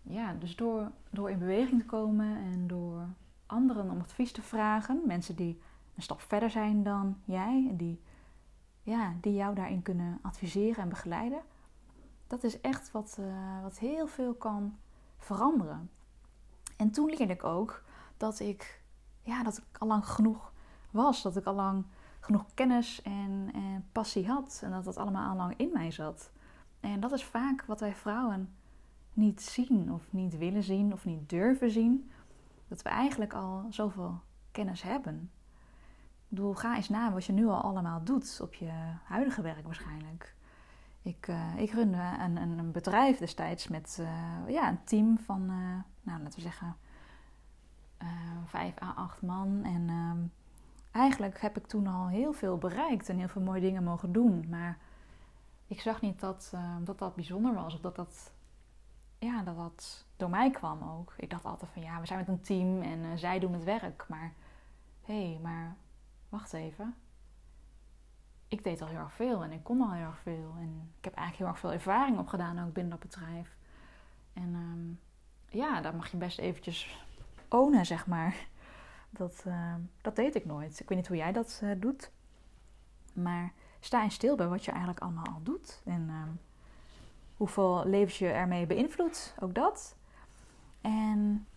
ja, 0.01 0.34
dus 0.34 0.56
door, 0.56 0.92
door 1.10 1.30
in 1.30 1.39
beweging 1.39 1.80
te 1.82 1.86
komen 1.86 2.38
en 2.38 2.68
door 2.68 3.08
anderen 3.46 3.89
om 3.89 4.00
advies 4.00 4.32
te 4.32 4.42
vragen, 4.42 5.01
mensen 5.06 5.36
die 5.36 5.62
een 5.96 6.01
stap 6.01 6.22
verder 6.22 6.50
zijn 6.50 6.84
dan 6.84 7.18
jij 7.25 7.68
en 7.70 7.78
die, 7.78 8.01
ja, 8.84 9.13
die 9.22 9.34
jou 9.34 9.56
daarin 9.56 9.82
kunnen 9.82 10.20
adviseren 10.22 10.84
en 10.84 10.89
begeleiden, 10.89 11.42
dat 12.28 12.44
is 12.44 12.62
echt 12.62 12.92
wat, 12.92 13.18
uh, 13.20 13.62
wat 13.62 13.80
heel 13.80 14.08
veel 14.08 14.34
kan 14.34 14.78
veranderen. 15.18 15.89
En 16.78 16.92
toen 16.92 17.10
leerde 17.10 17.34
ik 17.34 17.44
ook 17.44 17.84
dat 18.18 18.39
ik 18.39 18.80
ja, 19.30 19.44
dat 19.44 19.58
ik 19.58 19.78
al 19.78 19.88
lang 19.88 20.08
genoeg 20.08 20.51
was. 20.92 21.22
Dat 21.22 21.36
ik 21.38 21.46
al 21.46 21.54
lang 21.54 21.86
genoeg 22.20 22.46
kennis 22.54 23.01
en, 23.01 23.50
en 23.54 23.88
passie 23.92 24.28
had. 24.28 24.60
En 24.63 24.72
dat 24.72 24.84
dat 24.84 24.98
allemaal 24.98 25.30
al 25.30 25.36
lang 25.36 25.54
in 25.58 25.70
mij 25.74 25.92
zat. 25.92 26.32
En 26.80 27.00
dat 27.00 27.12
is 27.12 27.24
vaak 27.24 27.66
wat 27.66 27.80
wij 27.80 27.96
vrouwen 27.96 28.54
niet 29.14 29.42
zien 29.42 29.94
of 29.94 30.04
niet 30.10 30.38
willen 30.38 30.64
zien 30.64 30.94
of 30.94 31.06
niet 31.06 31.30
durven 31.30 31.72
zien. 31.72 32.12
Dat 32.68 32.82
we 32.82 32.90
eigenlijk 32.90 33.34
al 33.34 33.66
zoveel 33.70 34.22
kennis 34.52 34.82
hebben. 34.82 35.32
Ik 36.30 36.36
bedoel, 36.36 36.54
ga 36.54 36.76
eens 36.76 36.90
na 36.90 37.12
wat 37.12 37.26
je 37.26 37.34
nu 37.34 37.48
al 37.48 37.62
allemaal 37.62 38.04
doet 38.04 38.40
op 38.42 38.54
je 38.54 38.72
huidige 39.04 39.42
werk 39.42 39.66
waarschijnlijk. 39.66 40.36
ik, 41.02 41.28
uh, 41.28 41.58
ik 41.58 41.72
runde 41.72 42.02
een, 42.20 42.38
een, 42.38 42.72
bedrijf 42.72 43.18
destijds 43.18 43.68
met 43.68 44.02
ja, 44.48 44.70
een 44.70 44.84
team 44.84 45.18
van, 45.18 45.46
nou, 46.02 46.22
laten 46.22 46.36
we 46.36 46.42
zeggen, 46.42 46.76
vijf 48.46 48.82
à 48.82 48.94
acht 48.96 49.22
man. 49.22 49.64
En 49.64 49.90
ehm, 49.90 50.18
eigenlijk 50.92 51.42
heb 51.42 51.58
ik 51.58 51.68
toen 51.68 51.88
al 51.88 52.08
heel 52.08 52.34
veel 52.34 52.58
bereikt 52.58 53.10
en 53.10 53.18
heel 53.18 53.28
veel 53.28 53.42
mooie 53.42 53.62
dingen 53.62 53.84
mogen 53.84 54.12
doen. 54.12 54.46
Maar 54.50 54.78
ik 55.70 55.82
zag 55.82 56.02
niet 56.02 56.20
dat 56.20 56.52
ehm, 56.54 56.84
dat, 56.84 57.00
dat 57.00 57.16
bijzonder 57.16 57.54
was 57.54 57.74
of 57.74 57.82
dat 57.82 57.96
dat, 57.96 58.32
ja, 59.20 59.42
dat 59.44 59.56
dat 59.56 60.06
door 60.18 60.30
mij 60.30 60.52
kwam 60.52 60.84
ook. 60.84 61.14
Ik 61.18 61.30
dacht 61.30 61.46
altijd 61.46 61.72
van 61.72 61.82
ja, 61.82 62.00
we 62.00 62.06
zijn 62.06 62.20
met 62.20 62.28
een 62.28 62.42
team 62.42 62.82
en 62.82 63.00
uh, 63.00 63.10
zij 63.16 63.40
doen 63.40 63.54
het 63.54 63.64
werk. 63.64 64.06
Maar 64.08 64.34
hé, 65.06 65.30
hey, 65.30 65.40
maar 65.42 65.76
wacht 66.30 66.54
even. 66.54 66.96
Ik 68.48 68.64
deed 68.64 68.82
al 68.82 68.88
heel 68.88 69.00
erg 69.00 69.14
veel 69.14 69.44
en 69.44 69.52
ik 69.52 69.64
kon 69.64 69.82
al 69.82 69.92
heel 69.92 70.06
erg 70.06 70.20
veel. 70.20 70.54
En 70.58 70.92
ik 70.98 71.04
heb 71.04 71.14
eigenlijk 71.14 71.38
heel 71.38 71.48
erg 71.48 71.60
veel 71.60 71.72
ervaring 71.74 72.20
opgedaan 72.20 72.60
ook 72.60 72.74
binnen 72.74 73.00
dat 73.00 73.10
bedrijf. 73.10 73.56
En 74.34 74.54
um, 74.54 75.00
ja, 75.50 75.82
daar 75.82 75.96
mag 75.96 76.12
je 76.12 76.18
best 76.18 76.40
eventjes 76.40 77.06
ownen, 77.48 77.86
zeg 77.86 78.08
maar. 78.08 78.48
Dat, 79.10 79.44
uh, 79.48 79.76
dat 80.02 80.16
deed 80.16 80.36
ik 80.36 80.46
nooit. 80.46 80.80
Ik 80.80 80.90
weet 80.90 80.98
niet 80.98 81.08
hoe 81.08 81.18
jij 81.18 81.32
dat 81.32 81.62
uh, 81.64 81.72
doet. 81.78 82.12
Maar 83.14 83.54
sta 83.80 84.04
en 84.04 84.12
stil 84.12 84.36
bij 84.36 84.48
wat 84.48 84.66
je 84.66 84.72
eigenlijk 84.72 85.02
allemaal 85.02 85.26
al 85.26 85.44
doet. 85.44 85.82
En 85.86 86.08
uh, 86.10 86.24
hoeveel 87.38 87.84
levens 87.86 88.18
je 88.18 88.28
ermee 88.28 88.66
beïnvloedt. 88.66 89.36
Ook 89.40 89.56
dat. 89.56 89.96
En 90.82 91.48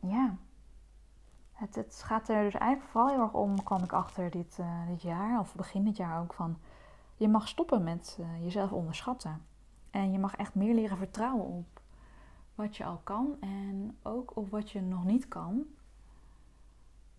ja, 0.00 0.36
het, 1.52 1.74
het, 1.74 2.02
gaat 2.04 2.28
er 2.28 2.42
dus 2.42 2.54
eigenlijk 2.54 2.90
vooral 2.90 3.10
heel 3.10 3.22
erg 3.22 3.32
om, 3.32 3.62
kwam 3.62 3.82
ik 3.82 3.92
achter 3.92 4.30
dit, 4.30 4.56
uh, 4.60 4.86
dit 4.88 5.02
jaar, 5.02 5.38
of 5.38 5.54
begin 5.54 5.84
dit 5.84 5.96
jaar 5.96 6.20
ook, 6.20 6.32
van 6.32 6.58
je 7.16 7.28
mag 7.28 7.48
stoppen 7.48 7.82
met 7.82 8.18
uh, 8.20 8.44
jezelf 8.44 8.72
onderschatten. 8.72 9.42
En 9.90 10.12
je 10.12 10.18
mag 10.18 10.36
echt 10.36 10.54
meer 10.54 10.74
leren 10.74 10.96
vertrouwen 10.96 11.46
op 11.46 11.80
wat 12.54 12.76
je 12.76 12.84
al 12.84 13.00
kan 13.04 13.36
en 13.40 13.98
ook 14.02 14.36
op 14.36 14.50
wat 14.50 14.70
je 14.70 14.80
nog 14.80 15.04
niet 15.04 15.28
kan. 15.28 15.64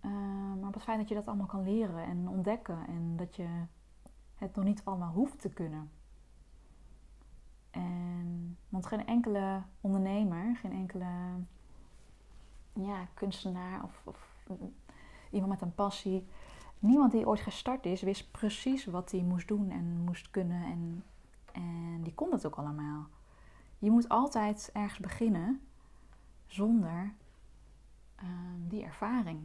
Uh, 0.01 0.11
maar 0.61 0.71
het 0.71 0.83
feit 0.83 0.97
dat 0.97 1.07
je 1.09 1.15
dat 1.15 1.27
allemaal 1.27 1.45
kan 1.45 1.63
leren 1.63 2.03
en 2.03 2.27
ontdekken 2.27 2.87
en 2.87 3.17
dat 3.17 3.35
je 3.35 3.47
het 4.35 4.55
nog 4.55 4.65
niet 4.65 4.81
allemaal 4.83 5.11
hoeft 5.13 5.41
te 5.41 5.49
kunnen. 5.49 5.91
En, 7.71 8.57
want 8.69 8.85
geen 8.85 9.05
enkele 9.05 9.61
ondernemer, 9.81 10.55
geen 10.55 10.71
enkele 10.71 11.05
ja, 12.73 13.07
kunstenaar 13.13 13.83
of, 13.83 14.01
of 14.03 14.47
iemand 15.31 15.51
met 15.51 15.61
een 15.61 15.75
passie, 15.75 16.27
niemand 16.79 17.11
die 17.11 17.27
ooit 17.27 17.39
gestart 17.39 17.85
is, 17.85 18.01
wist 18.01 18.31
precies 18.31 18.85
wat 18.85 19.11
hij 19.11 19.21
moest 19.21 19.47
doen 19.47 19.69
en 19.69 20.03
moest 20.05 20.29
kunnen. 20.29 20.63
En, 20.63 21.03
en 21.51 22.01
die 22.03 22.13
kon 22.13 22.29
dat 22.29 22.45
ook 22.45 22.55
allemaal. 22.55 23.07
Je 23.79 23.91
moet 23.91 24.09
altijd 24.09 24.69
ergens 24.73 24.99
beginnen 24.99 25.61
zonder 26.45 27.13
uh, 28.23 28.29
die 28.67 28.83
ervaring. 28.83 29.39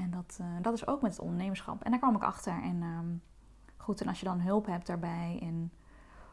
En 0.00 0.10
dat, 0.10 0.38
uh, 0.40 0.46
dat 0.62 0.74
is 0.74 0.86
ook 0.86 1.02
met 1.02 1.10
het 1.10 1.20
ondernemerschap. 1.20 1.82
En 1.82 1.90
daar 1.90 2.00
kwam 2.00 2.16
ik 2.16 2.22
achter. 2.22 2.62
En 2.62 2.82
um, 2.82 3.22
goed, 3.76 4.00
en 4.00 4.08
als 4.08 4.18
je 4.18 4.26
dan 4.26 4.40
hulp 4.40 4.66
hebt 4.66 4.86
daarbij 4.86 5.38
en 5.42 5.72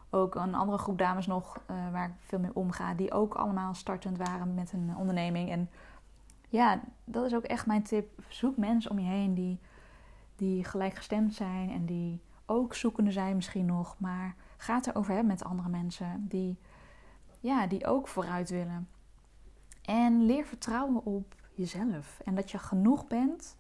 ook 0.09 0.35
een 0.35 0.55
andere 0.55 0.77
groep 0.77 0.97
dames 0.97 1.27
nog 1.27 1.59
uh, 1.71 1.91
waar 1.91 2.07
ik 2.07 2.13
veel 2.19 2.39
mee 2.39 2.53
omga, 2.55 2.93
die 2.93 3.11
ook 3.11 3.33
allemaal 3.33 3.73
startend 3.73 4.17
waren 4.17 4.53
met 4.53 4.73
een 4.73 4.95
onderneming. 4.97 5.49
En 5.49 5.69
ja, 6.49 6.79
dat 7.03 7.25
is 7.25 7.35
ook 7.35 7.43
echt 7.43 7.65
mijn 7.65 7.83
tip. 7.83 8.23
Zoek 8.27 8.57
mensen 8.57 8.91
om 8.91 8.99
je 8.99 9.09
heen 9.09 9.33
die, 9.33 9.59
die 10.35 10.63
gelijkgestemd 10.63 11.33
zijn 11.33 11.69
en 11.69 11.85
die 11.85 12.21
ook 12.45 12.73
zoekende 12.73 13.11
zijn 13.11 13.35
misschien 13.35 13.65
nog. 13.65 13.95
Maar 13.99 14.35
ga 14.57 14.75
het 14.75 14.87
erover 14.87 15.13
hebben 15.13 15.31
met 15.31 15.43
andere 15.43 15.69
mensen 15.69 16.25
die, 16.27 16.59
ja, 17.39 17.67
die 17.67 17.85
ook 17.85 18.07
vooruit 18.07 18.49
willen. 18.49 18.87
En 19.81 20.25
leer 20.25 20.45
vertrouwen 20.45 21.05
op 21.05 21.35
jezelf. 21.57 22.19
En 22.25 22.35
dat 22.35 22.51
je 22.51 22.57
genoeg 22.57 23.07
bent 23.07 23.57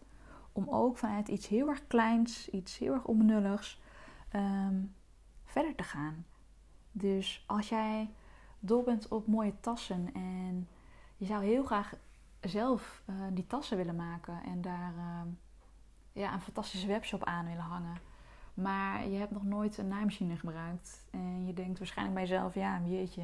om 0.51 0.69
ook 0.69 0.97
vanuit 0.97 1.27
iets 1.27 1.47
heel 1.47 1.67
erg 1.69 1.87
kleins, 1.87 2.49
iets 2.49 2.77
heel 2.77 2.93
erg 2.93 3.05
onbenulligs, 3.05 3.81
um, 4.35 4.93
verder 5.43 5.75
te 5.75 5.83
gaan. 5.83 6.25
Dus 6.91 7.43
als 7.47 7.69
jij 7.69 8.09
dol 8.59 8.83
bent 8.83 9.07
op 9.07 9.27
mooie 9.27 9.53
tassen 9.59 10.13
en 10.13 10.67
je 11.17 11.25
zou 11.25 11.43
heel 11.43 11.63
graag 11.63 11.93
zelf 12.41 13.03
uh, 13.09 13.15
die 13.31 13.47
tassen 13.47 13.77
willen 13.77 13.95
maken 13.95 14.43
en 14.43 14.61
daar 14.61 14.93
uh, 14.97 15.21
ja, 16.11 16.33
een 16.33 16.41
fantastische 16.41 16.87
webshop 16.87 17.23
aan 17.23 17.45
willen 17.45 17.63
hangen. 17.63 17.97
Maar 18.53 19.07
je 19.07 19.17
hebt 19.17 19.31
nog 19.31 19.43
nooit 19.43 19.77
een 19.77 19.87
naaimachine 19.87 20.35
gebruikt. 20.35 21.05
En 21.11 21.45
je 21.45 21.53
denkt 21.53 21.77
waarschijnlijk 21.77 22.17
bij 22.17 22.27
jezelf, 22.27 22.53
ja, 22.53 22.81
jeetje, 22.85 23.23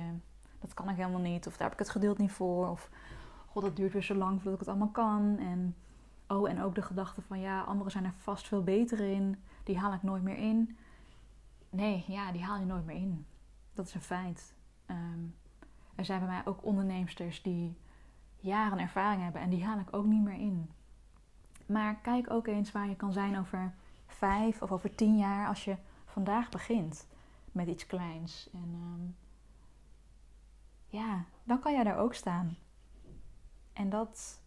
dat 0.59 0.73
kan 0.73 0.89
ik 0.89 0.95
helemaal 0.95 1.19
niet. 1.19 1.47
Of 1.47 1.53
daar 1.53 1.63
heb 1.63 1.73
ik 1.73 1.79
het 1.79 1.89
geduld 1.89 2.17
niet 2.17 2.31
voor. 2.31 2.69
Of 2.69 2.89
god, 3.53 3.63
dat 3.63 3.75
duurt 3.75 3.93
weer 3.93 4.03
zo 4.03 4.15
lang 4.15 4.33
voordat 4.33 4.53
ik 4.53 4.59
het 4.59 4.67
allemaal 4.67 4.87
kan. 4.87 5.37
En, 5.37 5.75
oh, 6.27 6.49
en 6.49 6.61
ook 6.61 6.75
de 6.75 6.81
gedachte 6.81 7.21
van, 7.21 7.39
ja, 7.39 7.61
anderen 7.61 7.91
zijn 7.91 8.05
er 8.05 8.13
vast 8.17 8.47
veel 8.47 8.63
beter 8.63 8.99
in. 8.99 9.37
Die 9.63 9.77
haal 9.77 9.93
ik 9.93 10.03
nooit 10.03 10.23
meer 10.23 10.37
in. 10.37 10.77
Nee, 11.69 12.05
ja, 12.07 12.31
die 12.31 12.43
haal 12.43 12.59
je 12.59 12.65
nooit 12.65 12.85
meer 12.85 12.95
in. 12.95 13.25
Dat 13.73 13.87
is 13.87 13.93
een 13.93 14.01
feit. 14.01 14.55
Um, 14.87 15.35
er 15.95 16.05
zijn 16.05 16.19
bij 16.19 16.27
mij 16.27 16.45
ook 16.45 16.65
onderneemsters 16.65 17.41
die 17.41 17.77
jaren 18.39 18.79
ervaring 18.79 19.21
hebben 19.21 19.41
en 19.41 19.49
die 19.49 19.65
haal 19.65 19.79
ik 19.79 19.95
ook 19.95 20.05
niet 20.05 20.23
meer 20.23 20.39
in. 20.39 20.69
Maar 21.65 21.95
kijk 21.95 22.31
ook 22.31 22.47
eens 22.47 22.71
waar 22.71 22.89
je 22.89 22.95
kan 22.95 23.13
zijn 23.13 23.39
over 23.39 23.73
vijf 24.07 24.61
of 24.61 24.71
over 24.71 24.95
tien 24.95 25.17
jaar 25.17 25.47
als 25.47 25.63
je 25.65 25.77
vandaag 26.05 26.49
begint 26.49 27.07
met 27.51 27.67
iets 27.67 27.85
kleins. 27.85 28.49
En 28.53 28.73
um, 28.73 29.15
ja, 30.87 31.23
dan 31.43 31.59
kan 31.59 31.73
jij 31.73 31.83
daar 31.83 31.97
ook 31.97 32.13
staan. 32.13 32.55
En 33.73 33.89
dat, 33.89 34.41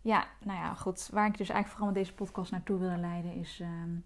ja, 0.00 0.26
nou 0.42 0.58
ja, 0.58 0.74
goed. 0.74 1.08
Waar 1.12 1.26
ik 1.26 1.38
dus 1.38 1.48
eigenlijk 1.48 1.68
vooral 1.68 1.86
met 1.86 2.04
deze 2.04 2.14
podcast 2.14 2.50
naartoe 2.50 2.78
wil 2.78 2.96
leiden 2.96 3.34
is, 3.34 3.60
um, 3.60 4.04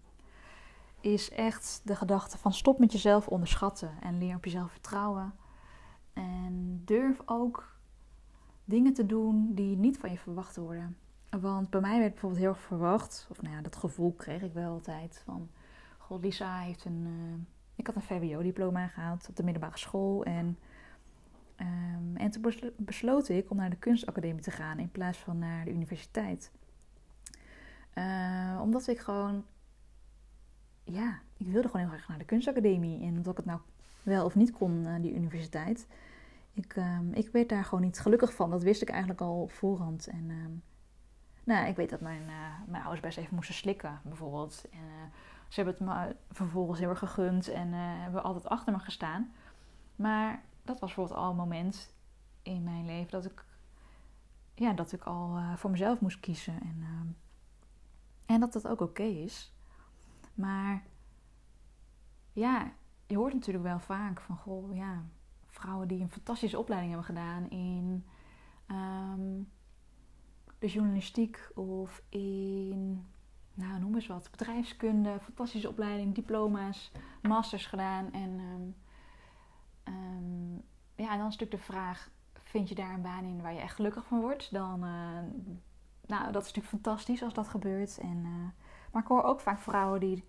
is 1.01 1.29
echt 1.29 1.81
de 1.83 1.95
gedachte 1.95 2.37
van 2.37 2.53
stop 2.53 2.79
met 2.79 2.91
jezelf 2.91 3.27
onderschatten 3.27 3.91
en 4.01 4.17
leer 4.17 4.35
op 4.35 4.45
jezelf 4.45 4.71
vertrouwen. 4.71 5.33
En 6.13 6.81
durf 6.85 7.21
ook 7.25 7.75
dingen 8.65 8.93
te 8.93 9.05
doen 9.05 9.53
die 9.53 9.77
niet 9.77 9.97
van 9.97 10.11
je 10.11 10.17
verwacht 10.17 10.55
worden. 10.55 10.97
Want 11.29 11.69
bij 11.69 11.81
mij 11.81 11.99
werd 11.99 12.11
bijvoorbeeld 12.11 12.41
heel 12.41 12.49
erg 12.49 12.59
verwacht, 12.59 13.27
of 13.29 13.41
nou 13.41 13.55
ja, 13.55 13.61
dat 13.61 13.75
gevoel 13.75 14.13
kreeg 14.13 14.41
ik 14.41 14.53
wel 14.53 14.71
altijd 14.71 15.21
van, 15.25 15.49
god, 15.97 16.23
Lisa 16.23 16.59
heeft 16.59 16.85
een, 16.85 17.05
uh, 17.07 17.45
ik 17.75 17.87
had 17.87 17.95
een 17.95 18.01
VWO-diploma 18.01 18.87
gehaald 18.87 19.29
op 19.29 19.35
de 19.35 19.43
middelbare 19.43 19.77
school 19.77 20.23
en, 20.23 20.57
um, 21.61 22.15
en 22.15 22.31
toen 22.31 22.53
besloot 22.77 23.29
ik 23.29 23.49
om 23.49 23.57
naar 23.57 23.69
de 23.69 23.75
kunstacademie 23.75 24.41
te 24.41 24.51
gaan 24.51 24.79
in 24.79 24.91
plaats 24.91 25.17
van 25.17 25.39
naar 25.39 25.65
de 25.65 25.71
universiteit. 25.71 26.51
Uh, 27.95 28.59
omdat 28.61 28.87
ik 28.87 28.99
gewoon, 28.99 29.45
ja, 30.83 31.19
ik 31.37 31.47
wilde 31.47 31.67
gewoon 31.69 31.81
heel 31.81 31.95
graag 31.95 32.07
naar 32.07 32.17
de 32.17 32.25
kunstacademie 32.25 33.01
en 33.01 33.15
omdat 33.15 33.31
ik 33.31 33.37
het 33.37 33.45
nou 33.45 33.59
wel 34.03 34.25
of 34.25 34.35
niet 34.35 34.51
kon, 34.51 34.71
uh, 34.71 34.95
die 35.01 35.15
universiteit. 35.15 35.87
Ik, 36.53 36.75
um, 36.75 37.13
ik 37.13 37.29
werd 37.29 37.49
daar 37.49 37.63
gewoon 37.63 37.83
niet 37.83 37.99
gelukkig 37.99 38.33
van. 38.33 38.49
Dat 38.49 38.63
wist 38.63 38.81
ik 38.81 38.89
eigenlijk 38.89 39.21
al 39.21 39.47
voorhand. 39.47 40.07
En 40.07 40.29
um, 40.29 40.63
nou, 41.43 41.67
ik 41.67 41.75
weet 41.75 41.89
dat 41.89 42.01
mijn, 42.01 42.21
uh, 42.21 42.53
mijn 42.67 42.83
ouders 42.83 43.01
best 43.01 43.17
even 43.17 43.35
moesten 43.35 43.55
slikken, 43.55 43.99
bijvoorbeeld. 44.03 44.65
En, 44.71 44.79
uh, 44.79 45.13
ze 45.47 45.61
hebben 45.61 45.73
het 45.73 45.83
me 45.83 46.15
vervolgens 46.31 46.79
heel 46.79 46.89
erg 46.89 46.99
gegund 46.99 47.47
en 47.47 47.73
hebben 47.73 48.23
altijd 48.23 48.47
achter 48.47 48.73
me 48.73 48.79
gestaan. 48.79 49.31
Maar 49.95 50.41
dat 50.67 50.79
was 50.79 50.93
bijvoorbeeld 50.93 51.19
al 51.19 51.29
een 51.29 51.35
moment 51.35 51.93
in 52.41 52.63
mijn 52.63 52.85
leven 52.85 53.11
dat 53.11 53.25
ik, 53.25 53.45
ja, 54.53 54.73
dat 54.73 54.91
ik 54.91 55.03
al 55.03 55.39
voor 55.55 55.71
mezelf 55.71 55.99
moest 55.99 56.19
kiezen. 56.19 56.61
En, 56.61 56.77
ehm, 56.81 57.07
en 58.25 58.39
dat 58.39 58.53
dat 58.53 58.67
ook 58.67 58.81
oké 58.81 59.03
is. 59.03 59.53
Maar 60.33 60.83
ja, 62.33 62.71
je 63.05 63.17
hoort 63.17 63.33
natuurlijk 63.33 63.65
wel 63.65 63.79
vaak 63.79 64.21
van, 64.21 64.37
goh, 64.37 64.75
ja, 64.75 65.03
vrouwen 65.45 65.87
die 65.87 66.01
een 66.01 66.11
fantastische 66.11 66.59
opleiding 66.59 66.93
hebben 66.93 67.15
gedaan 67.15 67.49
in 67.49 68.05
um, 68.71 69.49
de 70.59 70.67
journalistiek 70.67 71.51
of 71.55 72.01
in, 72.09 73.05
nou 73.53 73.79
noem 73.79 73.95
eens 73.95 74.07
wat, 74.07 74.31
bedrijfskunde, 74.31 75.19
fantastische 75.21 75.69
opleiding, 75.69 76.15
diploma's, 76.15 76.91
masters 77.21 77.65
gedaan. 77.65 78.11
En 78.11 78.39
um, 78.39 78.75
um, 79.87 80.61
ja, 80.95 81.11
en 81.11 81.17
dan 81.17 81.27
is 81.27 81.37
natuurlijk 81.37 81.51
de 81.51 81.71
vraag, 81.73 82.09
vind 82.33 82.69
je 82.69 82.75
daar 82.75 82.93
een 82.93 83.01
baan 83.01 83.23
in 83.23 83.41
waar 83.41 83.53
je 83.53 83.59
echt 83.59 83.75
gelukkig 83.75 84.05
van 84.05 84.19
wordt? 84.19 84.51
Dan, 84.51 84.83
uh, 84.83 85.19
nou, 86.05 86.31
dat 86.31 86.41
is 86.41 86.53
natuurlijk 86.53 86.67
fantastisch 86.67 87.23
als 87.23 87.33
dat 87.33 87.47
gebeurt. 87.47 87.97
En, 87.97 88.17
uh, 88.17 88.49
maar 88.91 89.01
ik 89.01 89.07
hoor 89.07 89.23
ook 89.23 89.39
vaak 89.39 89.59
vrouwen 89.59 89.99
die, 89.99 90.23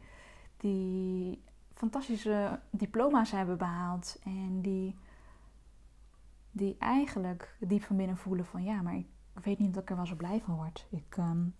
die 0.57 1.42
fantastische 1.75 2.61
diploma's 2.71 3.31
hebben 3.31 3.59
behaald 3.59 4.18
en 4.25 4.61
die 4.61 4.97
die 6.51 6.77
eigenlijk 6.79 7.57
diep 7.61 7.83
van 7.83 7.97
binnen 7.97 8.16
voelen 8.16 8.44
van 8.44 8.64
ja, 8.64 8.83
maar 8.83 8.97
ik 8.97 9.07
weet 9.42 9.59
niet 9.59 9.75
dat 9.75 9.83
ik 9.83 9.90
er 9.90 9.97
wel 9.97 10.07
zo 10.07 10.14
blij 10.14 10.40
van 10.40 10.55
word. 10.55 10.87
Ik 10.90 11.16
um, 11.16 11.55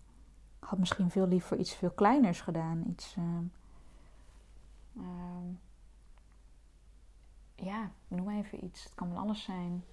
had 0.59 0.79
misschien 0.79 1.09
veel 1.09 1.27
liever 1.27 1.57
iets 1.57 1.75
veel 1.75 1.91
kleiners 1.91 2.41
gedaan. 2.41 2.83
Iets, 2.87 3.15
uh, 3.17 3.23
ja, 7.61 7.91
noem 8.07 8.29
even 8.29 8.63
iets. 8.65 8.83
Het 8.83 8.95
kan 8.95 9.09
wel 9.09 9.19
alles 9.19 9.43
zijn. 9.43 9.83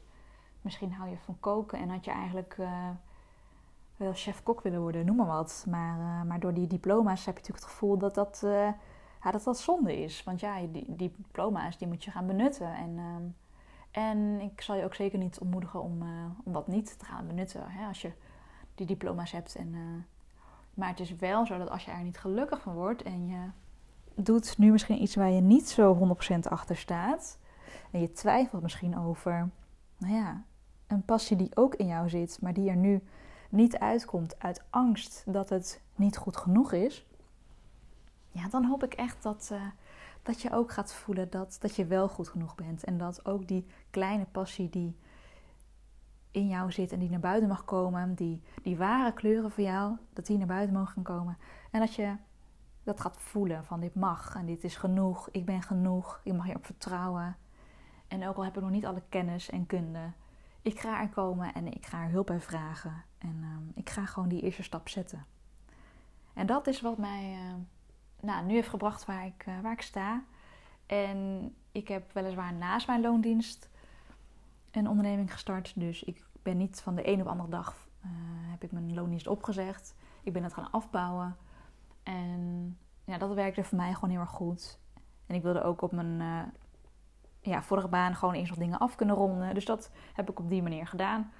Misschien 0.60 0.92
hou 0.92 1.10
je 1.10 1.18
van 1.18 1.36
koken 1.40 1.78
en 1.78 1.88
had 1.88 2.04
je 2.04 2.10
eigenlijk 2.10 2.56
uh, 2.58 2.88
wel 3.96 4.12
chef-kok 4.12 4.60
willen 4.60 4.80
worden, 4.80 5.06
noem 5.06 5.16
maar 5.16 5.26
wat. 5.26 5.66
Maar, 5.68 5.98
uh, 5.98 6.22
maar 6.22 6.40
door 6.40 6.54
die 6.54 6.66
diploma's 6.66 7.24
heb 7.24 7.34
je 7.34 7.40
natuurlijk 7.40 7.64
het 7.64 7.72
gevoel 7.72 7.98
dat 7.98 8.14
dat, 8.14 8.38
ja, 9.22 9.30
dat, 9.30 9.44
dat 9.44 9.58
zonde 9.58 10.02
is. 10.02 10.24
Want 10.24 10.40
ja, 10.40 10.60
die, 10.60 10.68
die 10.96 11.14
diploma's 11.16 11.78
die 11.78 11.88
moet 11.88 12.04
je 12.04 12.10
gaan 12.10 12.26
benutten. 12.26 12.74
En, 12.74 12.98
ehm, 12.98 13.22
en 13.90 14.40
ik 14.40 14.60
zal 14.60 14.76
je 14.76 14.84
ook 14.84 14.94
zeker 14.94 15.18
niet 15.18 15.38
ontmoedigen 15.38 15.82
om, 15.82 16.02
om 16.44 16.52
dat 16.52 16.66
niet 16.66 16.98
te 16.98 17.04
gaan 17.04 17.26
benutten. 17.26 17.70
Hè, 17.70 17.86
als 17.86 18.02
je 18.02 18.12
die 18.74 18.86
diploma's 18.86 19.32
hebt. 19.32 19.54
En, 19.54 19.74
maar 20.74 20.88
het 20.88 21.00
is 21.00 21.16
wel 21.16 21.46
zo 21.46 21.58
dat 21.58 21.70
als 21.70 21.84
je 21.84 21.90
er 21.90 22.02
niet 22.02 22.18
gelukkig 22.18 22.60
van 22.60 22.74
wordt 22.74 23.02
en 23.02 23.26
je 23.26 23.50
doet 24.22 24.58
nu 24.58 24.70
misschien 24.70 25.02
iets 25.02 25.14
waar 25.14 25.30
je 25.30 25.40
niet 25.40 25.68
zo 25.68 26.16
100% 26.34 26.38
achter 26.48 26.76
staat. 26.76 27.38
En 27.90 28.00
je 28.00 28.12
twijfelt 28.12 28.62
misschien 28.62 28.98
over, 28.98 29.50
nou 29.98 30.14
ja, 30.14 30.44
een 30.86 31.04
passie 31.04 31.36
die 31.36 31.56
ook 31.56 31.74
in 31.74 31.86
jou 31.86 32.08
zit, 32.08 32.38
maar 32.40 32.52
die 32.52 32.70
er 32.70 32.76
nu 32.76 33.02
niet 33.50 33.78
uitkomt 33.78 34.38
uit 34.38 34.64
angst 34.70 35.24
dat 35.26 35.48
het 35.48 35.80
niet 35.94 36.16
goed 36.16 36.36
genoeg 36.36 36.72
is. 36.72 37.06
Ja, 38.30 38.48
dan 38.48 38.64
hoop 38.64 38.84
ik 38.84 38.94
echt 38.94 39.22
dat, 39.22 39.48
uh, 39.52 39.62
dat 40.22 40.42
je 40.42 40.52
ook 40.52 40.72
gaat 40.72 40.94
voelen 40.94 41.30
dat, 41.30 41.56
dat 41.60 41.76
je 41.76 41.86
wel 41.86 42.08
goed 42.08 42.28
genoeg 42.28 42.54
bent. 42.54 42.84
En 42.84 42.98
dat 42.98 43.26
ook 43.26 43.48
die 43.48 43.66
kleine 43.90 44.26
passie 44.32 44.70
die 44.70 44.96
in 46.30 46.48
jou 46.48 46.72
zit 46.72 46.92
en 46.92 46.98
die 46.98 47.10
naar 47.10 47.20
buiten 47.20 47.48
mag 47.48 47.64
komen, 47.64 48.14
die, 48.14 48.42
die 48.62 48.76
ware 48.76 49.12
kleuren 49.12 49.50
voor 49.50 49.64
jou, 49.64 49.96
dat 50.12 50.26
die 50.26 50.38
naar 50.38 50.46
buiten 50.46 50.76
mogen 50.76 51.02
komen. 51.02 51.38
En 51.70 51.80
dat 51.80 51.94
je 51.94 52.16
dat 52.82 53.00
gaat 53.00 53.16
voelen 53.20 53.64
van 53.64 53.80
dit 53.80 53.94
mag 53.94 54.34
en 54.34 54.46
dit 54.46 54.64
is 54.64 54.76
genoeg, 54.76 55.28
ik 55.30 55.44
ben 55.44 55.62
genoeg, 55.62 56.20
ik 56.22 56.32
mag 56.32 56.44
hierop 56.44 56.66
vertrouwen. 56.66 57.36
En 58.08 58.28
ook 58.28 58.36
al 58.36 58.44
heb 58.44 58.56
ik 58.56 58.62
nog 58.62 58.70
niet 58.70 58.86
alle 58.86 59.02
kennis 59.08 59.50
en 59.50 59.66
kunde, 59.66 60.12
ik 60.62 60.80
ga 60.80 61.00
er 61.00 61.08
komen 61.08 61.54
en 61.54 61.72
ik 61.72 61.86
ga 61.86 62.02
er 62.02 62.10
hulp 62.10 62.26
bij 62.26 62.40
vragen. 62.40 63.04
En 63.18 63.38
ehm, 63.42 63.78
ik 63.78 63.90
ga 63.90 64.06
gewoon 64.06 64.28
die 64.28 64.42
eerste 64.42 64.62
stap 64.62 64.88
zetten. 64.88 65.26
En 66.34 66.46
dat 66.46 66.66
is 66.66 66.80
wat 66.80 66.98
mij 66.98 67.32
uh, 67.32 67.54
nou, 68.20 68.46
nu 68.46 68.54
heeft 68.54 68.68
gebracht 68.68 69.04
waar 69.04 69.26
ik, 69.26 69.46
uh, 69.46 69.60
waar 69.60 69.72
ik 69.72 69.82
sta. 69.82 70.24
En 70.86 71.50
ik 71.72 71.88
heb 71.88 72.12
weliswaar 72.12 72.54
naast 72.54 72.86
mijn 72.86 73.00
loondienst 73.00 73.70
een 74.70 74.88
onderneming 74.88 75.32
gestart. 75.32 75.72
Dus 75.76 76.02
ik 76.02 76.24
ben 76.42 76.56
niet 76.56 76.80
van 76.80 76.94
de 76.94 77.08
een 77.08 77.20
op 77.20 77.26
andere 77.26 77.48
dag 77.48 77.88
uh, 78.04 78.10
heb 78.50 78.62
ik 78.62 78.72
mijn 78.72 78.94
loondienst 78.94 79.26
opgezegd. 79.26 79.94
Ik 80.22 80.32
ben 80.32 80.42
het 80.42 80.54
gaan 80.54 80.70
afbouwen. 80.70 81.36
En 82.02 82.78
ja, 83.04 83.18
dat 83.18 83.34
werkte 83.34 83.64
voor 83.64 83.78
mij 83.78 83.94
gewoon 83.94 84.10
heel 84.10 84.20
erg 84.20 84.30
goed. 84.30 84.78
En 85.26 85.34
ik 85.34 85.42
wilde 85.42 85.62
ook 85.62 85.82
op 85.82 85.92
mijn 85.92 86.20
uh, 86.20 86.42
ja, 87.50 87.62
vorige 87.62 87.88
baan 87.88 88.14
gewoon 88.14 88.34
eerst 88.34 88.50
nog 88.50 88.58
dingen 88.58 88.78
af 88.78 88.94
kunnen 88.94 89.16
ronden. 89.16 89.54
Dus 89.54 89.64
dat 89.64 89.90
heb 90.12 90.30
ik 90.30 90.38
op 90.38 90.48
die 90.48 90.62
manier 90.62 90.86
gedaan. 90.86 91.32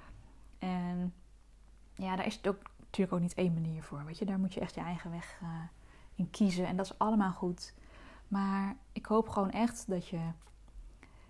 En 0.59 1.13
ja, 1.95 2.15
daar 2.15 2.25
is 2.25 2.35
het 2.35 2.47
ook 2.47 2.61
natuurlijk 2.79 3.13
ook 3.13 3.21
niet 3.21 3.33
één 3.33 3.53
manier 3.53 3.83
voor. 3.83 4.05
Weet 4.05 4.17
je, 4.17 4.25
daar 4.25 4.39
moet 4.39 4.53
je 4.53 4.59
echt 4.59 4.75
je 4.75 4.81
eigen 4.81 5.11
weg 5.11 5.39
uh, 5.43 5.49
in 6.15 6.29
kiezen. 6.29 6.67
En 6.67 6.75
dat 6.75 6.85
is 6.85 6.99
allemaal 6.99 7.31
goed. 7.31 7.73
Maar 8.27 8.75
ik 8.91 9.05
hoop 9.05 9.29
gewoon 9.29 9.51
echt 9.51 9.85
dat 9.87 10.07
je 10.07 10.19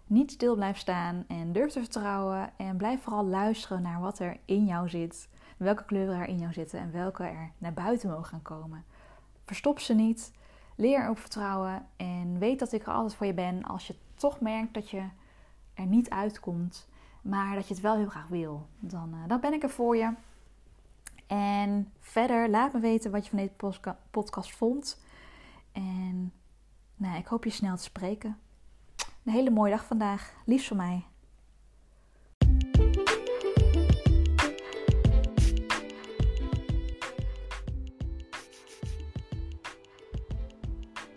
niet 0.08 0.32
stil 0.32 0.56
blijft 0.56 0.80
staan 0.80 1.24
en 1.28 1.52
durft 1.52 1.74
te 1.74 1.80
vertrouwen. 1.80 2.52
En 2.58 2.78
blijf 2.78 3.02
vooral 3.02 3.26
luisteren 3.26 3.82
naar 3.82 4.00
wat 4.00 4.20
er 4.20 4.38
in 4.46 4.66
jou 4.66 4.90
zit. 4.90 5.30
Welke 5.58 5.86
kleuren 5.86 6.20
er 6.20 6.28
in 6.28 6.40
jou 6.40 6.54
zitten 6.54 6.80
en 6.80 6.92
welke 6.92 7.24
er 7.24 7.52
naar 7.58 7.74
buiten 7.74 8.10
mogen 8.10 8.26
gaan 8.26 8.42
komen. 8.42 8.86
Verstop 9.46 9.80
ze 9.80 9.94
niet. 9.94 10.32
Leer 10.78 11.08
ook 11.08 11.18
vertrouwen. 11.18 11.88
En 11.96 12.40
weet 12.40 12.60
dat 12.60 12.72
ik 12.72 12.82
er 12.82 12.94
altijd 12.94 13.16
voor 13.16 13.26
je 13.26 13.34
ben 13.34 13.64
als 13.64 13.88
je 13.88 13.96
toch 14.16 14.40
merkt 14.40 14.74
dat 14.74 14.90
je 14.90 15.04
er 15.74 15.86
niet 15.86 16.10
uitkomt. 16.10 16.88
Maar 17.22 17.56
dat 17.56 17.68
je 17.68 17.74
het 17.74 17.84
wel 17.84 17.96
heel 17.96 18.10
graag 18.10 18.28
wil. 18.28 18.68
Dan, 18.80 19.14
uh, 19.14 19.28
dan 19.28 19.40
ben 19.40 19.54
ik 19.54 19.64
er 19.64 19.70
voor 19.70 19.98
je. 19.98 20.14
En 21.28 21.92
verder, 22.00 22.50
laat 22.50 22.74
me 22.74 22.80
weten 22.80 23.12
wat 23.12 23.24
je 23.24 23.30
van 23.30 23.40
deze 23.40 23.96
podcast 24.12 24.56
vond. 24.56 25.02
En 25.72 26.34
nou, 26.96 27.18
ik 27.18 27.28
hoop 27.28 27.44
je 27.44 27.50
snel 27.50 27.76
te 27.76 27.84
spreken. 27.84 28.38
Een 29.24 29.32
hele 29.34 29.50
mooie 29.50 29.72
dag 29.72 29.86
vandaag. 29.86 30.34
Liefst 30.46 30.68
voor 30.68 30.78
mij. 30.78 31.06